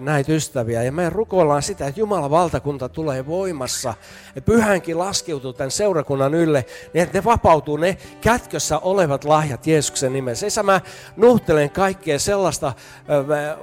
näitä 0.00 0.32
ystäviä. 0.32 0.82
Ja 0.82 0.92
me 0.92 1.10
rukoillaan 1.10 1.62
sitä, 1.62 1.86
että 1.86 2.00
Jumalan 2.00 2.30
valtakunta 2.30 2.88
tulee 2.88 3.26
voimassa. 3.26 3.94
Että 4.36 4.52
pyhänkin 4.52 4.98
laskeutuu 4.98 5.52
tämän 5.52 5.70
seurakunnan 5.70 6.34
ylle, 6.34 6.64
niin 6.94 7.02
että 7.02 7.18
ne 7.18 7.24
vapautuu 7.24 7.76
ne 7.76 7.96
kätkössä 8.20 8.78
olevat 8.78 9.24
lahjat 9.24 9.66
Jeesuksen 9.66 10.12
nimessä. 10.12 10.46
Isä, 10.46 10.62
mä 10.62 10.80
nuhtelen 11.16 11.70
kaikkea 11.70 12.18
sellaista 12.18 12.72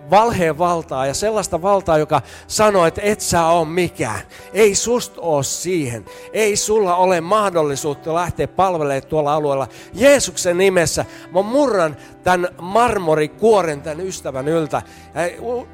valheen 0.10 0.58
valtaa 0.58 1.06
ja 1.06 1.13
sellaista 1.13 1.62
valtaa, 1.62 1.98
joka 1.98 2.22
sanoo, 2.48 2.86
että 2.86 3.02
et 3.02 3.22
sä 3.22 3.46
ole 3.46 3.67
mikään. 3.67 4.22
Ei 4.54 4.76
sust 4.76 5.13
ole 5.17 5.43
siihen. 5.43 6.06
Ei 6.34 6.56
sulla 6.56 6.96
ole 6.96 7.22
mahdollisuutta 7.22 8.13
lähteä 8.13 8.48
palvelemaan 8.48 9.08
tuolla 9.10 9.34
alueella. 9.34 9.67
Jeesuksen 9.93 10.58
nimessä 10.58 11.06
mä 11.32 11.41
murran 11.41 11.98
tämän 12.28 12.50
marmorikuoren 12.62 13.82
tämän 13.82 14.08
ystävän 14.08 14.48
yltä. 14.48 14.82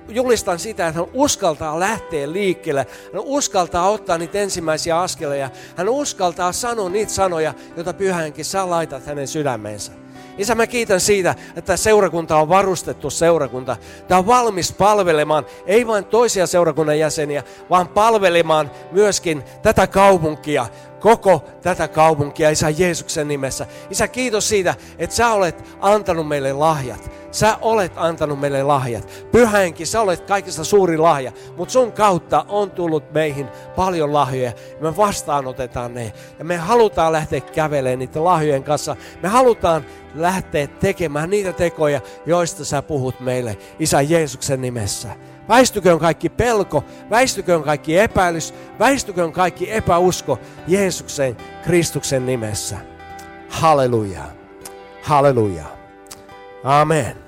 Julistan 0.09 0.59
sitä, 0.59 0.87
että 0.87 0.99
hän 0.99 1.09
uskaltaa 1.13 1.79
lähteä 1.79 2.31
liikkeelle. 2.31 2.87
Hän 3.13 3.21
uskaltaa 3.25 3.89
ottaa 3.89 4.17
niitä 4.17 4.39
ensimmäisiä 4.39 4.99
askeleja. 4.99 5.49
Hän 5.75 5.89
uskaltaa 5.89 6.51
sanoa 6.51 6.89
niitä 6.89 7.11
sanoja, 7.11 7.53
joita 7.75 7.93
pyhänkin 7.93 8.45
sä 8.45 8.69
laitat 8.69 9.05
hänen 9.05 9.27
sydämeensä. 9.27 9.91
Isä, 10.37 10.55
mä 10.55 10.67
kiitän 10.67 10.99
siitä, 10.99 11.35
että 11.55 11.77
seurakunta 11.77 12.37
on 12.37 12.49
varustettu 12.49 13.09
seurakunta. 13.09 13.77
Tämä 14.07 14.19
on 14.19 14.27
valmis 14.27 14.71
palvelemaan, 14.71 15.45
ei 15.65 15.87
vain 15.87 16.05
toisia 16.05 16.47
seurakunnan 16.47 16.99
jäseniä, 16.99 17.43
vaan 17.69 17.87
palvelemaan 17.87 18.71
myöskin 18.91 19.43
tätä 19.61 19.87
kaupunkia, 19.87 20.65
koko 21.03 21.43
tätä 21.61 21.87
kaupunkia, 21.87 22.49
Isä 22.49 22.69
Jeesuksen 22.69 23.27
nimessä. 23.27 23.65
Isä, 23.89 24.07
kiitos 24.07 24.49
siitä, 24.49 24.75
että 24.97 25.15
sä 25.15 25.31
olet 25.31 25.63
antanut 25.79 26.27
meille 26.27 26.53
lahjat. 26.53 27.11
Sä 27.31 27.57
olet 27.61 27.91
antanut 27.95 28.39
meille 28.39 28.63
lahjat. 28.63 29.27
Pyhänkin, 29.31 29.87
sä 29.87 30.01
olet 30.01 30.21
kaikista 30.21 30.63
suuri 30.63 30.97
lahja, 30.97 31.31
mutta 31.57 31.71
sun 31.71 31.91
kautta 31.91 32.45
on 32.49 32.71
tullut 32.71 33.11
meihin 33.13 33.47
paljon 33.75 34.13
lahjoja. 34.13 34.51
Me 34.79 34.97
vastaanotetaan 34.97 35.93
ne 35.93 36.13
ja 36.39 36.45
me 36.45 36.57
halutaan 36.57 37.11
lähteä 37.11 37.41
kävelemään 37.41 37.99
niiden 37.99 38.23
lahjojen 38.23 38.63
kanssa. 38.63 38.95
Me 39.23 39.29
halutaan 39.29 39.85
lähteä 40.15 40.67
tekemään 40.67 41.29
niitä 41.29 41.53
tekoja, 41.53 42.01
joista 42.25 42.65
sä 42.65 42.81
puhut 42.81 43.19
meille, 43.19 43.57
Isä 43.79 44.01
Jeesuksen 44.01 44.61
nimessä. 44.61 45.09
Väistyköön 45.49 45.99
kaikki 45.99 46.29
pelko, 46.29 46.83
väistyköön 47.09 47.63
kaikki 47.63 47.97
epäilys, 47.99 48.53
väistyköön 48.79 49.31
kaikki 49.31 49.71
epäusko 49.71 50.39
Jeesuksen 50.67 51.37
Kristuksen 51.63 52.25
nimessä. 52.25 52.77
Halleluja. 53.49 54.23
Halleluja. 55.03 55.65
Amen. 56.63 57.22